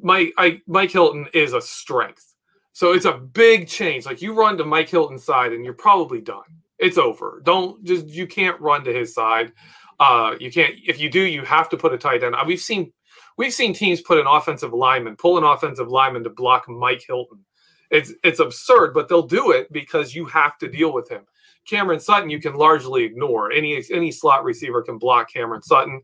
Mike 0.00 0.32
I, 0.36 0.60
Mike 0.66 0.90
Hilton 0.90 1.26
is 1.32 1.52
a 1.52 1.60
strength. 1.60 2.34
So 2.76 2.92
it's 2.92 3.06
a 3.06 3.14
big 3.14 3.68
change. 3.68 4.04
Like 4.04 4.20
you 4.20 4.34
run 4.34 4.58
to 4.58 4.64
Mike 4.66 4.90
Hilton's 4.90 5.24
side 5.24 5.54
and 5.54 5.64
you're 5.64 5.72
probably 5.72 6.20
done. 6.20 6.44
It's 6.78 6.98
over. 6.98 7.40
Don't 7.42 7.82
just 7.84 8.06
you 8.08 8.26
can't 8.26 8.60
run 8.60 8.84
to 8.84 8.92
his 8.92 9.14
side. 9.14 9.54
Uh, 9.98 10.34
you 10.38 10.52
can't. 10.52 10.74
If 10.86 11.00
you 11.00 11.08
do, 11.08 11.22
you 11.22 11.42
have 11.42 11.70
to 11.70 11.78
put 11.78 11.94
a 11.94 11.96
tight 11.96 12.22
end. 12.22 12.34
Uh, 12.34 12.44
we've 12.46 12.60
seen 12.60 12.92
we've 13.38 13.54
seen 13.54 13.72
teams 13.72 14.02
put 14.02 14.18
an 14.18 14.26
offensive 14.26 14.74
lineman, 14.74 15.16
pull 15.16 15.38
an 15.38 15.44
offensive 15.44 15.88
lineman 15.88 16.22
to 16.24 16.28
block 16.28 16.68
Mike 16.68 17.02
Hilton. 17.08 17.42
It's 17.90 18.12
it's 18.22 18.40
absurd, 18.40 18.92
but 18.92 19.08
they'll 19.08 19.26
do 19.26 19.52
it 19.52 19.72
because 19.72 20.14
you 20.14 20.26
have 20.26 20.58
to 20.58 20.68
deal 20.68 20.92
with 20.92 21.08
him. 21.08 21.22
Cameron 21.66 21.98
Sutton, 21.98 22.28
you 22.28 22.42
can 22.42 22.56
largely 22.56 23.04
ignore. 23.04 23.52
Any 23.52 23.82
any 23.90 24.12
slot 24.12 24.44
receiver 24.44 24.82
can 24.82 24.98
block 24.98 25.32
Cameron 25.32 25.62
Sutton. 25.62 26.02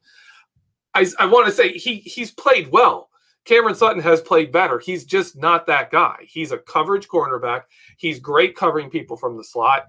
I, 0.95 1.07
I 1.19 1.27
want 1.27 1.45
to 1.45 1.53
say 1.53 1.75
he 1.75 1.97
he's 1.97 2.31
played 2.31 2.73
well. 2.73 3.11
Cameron 3.45 3.75
Sutton 3.75 4.03
has 4.03 4.21
played 4.21 4.53
better. 4.53 4.79
He's 4.79 5.05
just 5.05 5.37
not 5.37 5.67
that 5.67 5.91
guy. 5.91 6.17
He's 6.27 6.53
a 6.53 6.59
coverage 6.59 7.09
cornerback. 7.09 7.63
He's 7.97 8.21
great 8.21 8.55
covering 8.55 8.91
people 8.91 9.17
from 9.17 9.37
the 9.37 9.45
slot. 9.45 9.87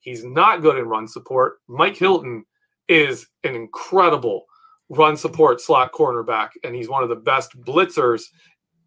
He's 0.00 0.24
not 0.24 0.62
good 0.62 0.78
in 0.78 0.86
run 0.86 1.08
support. 1.08 1.58
Mike 1.68 1.96
Hilton 1.96 2.44
is 2.88 3.26
an 3.42 3.54
incredible 3.54 4.44
run 4.88 5.16
support 5.16 5.60
slot 5.60 5.92
cornerback, 5.92 6.50
and 6.62 6.74
he's 6.74 6.88
one 6.88 7.02
of 7.02 7.08
the 7.08 7.16
best 7.16 7.58
blitzers 7.60 8.24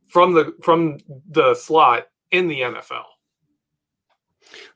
from 0.08 0.34
the 0.34 0.54
from 0.62 0.98
the 1.30 1.54
slot 1.56 2.08
in 2.32 2.48
the 2.48 2.62
NFL. 2.62 3.04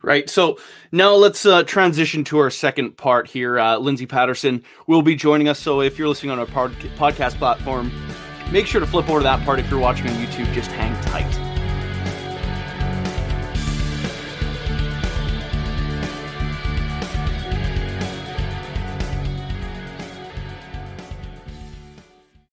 Right. 0.01 0.29
So 0.29 0.57
now 0.91 1.13
let's 1.13 1.45
uh, 1.45 1.63
transition 1.63 2.23
to 2.25 2.39
our 2.39 2.49
second 2.49 2.97
part 2.97 3.27
here. 3.27 3.59
Uh, 3.59 3.77
Lindsey 3.77 4.05
Patterson 4.05 4.63
will 4.87 5.01
be 5.01 5.15
joining 5.15 5.47
us. 5.47 5.59
So 5.59 5.81
if 5.81 5.97
you're 5.97 6.09
listening 6.09 6.31
on 6.31 6.39
our 6.39 6.45
pod- 6.45 6.73
podcast 6.97 7.37
platform, 7.37 7.91
Make 8.51 8.67
sure 8.67 8.81
to 8.81 8.87
flip 8.87 9.09
over 9.09 9.19
to 9.19 9.23
that 9.23 9.43
part 9.45 9.59
if 9.59 9.69
you're 9.69 9.79
watching 9.79 10.07
on 10.07 10.15
YouTube. 10.15 10.51
Just 10.53 10.71
hang 10.71 10.99
tight. 11.05 11.40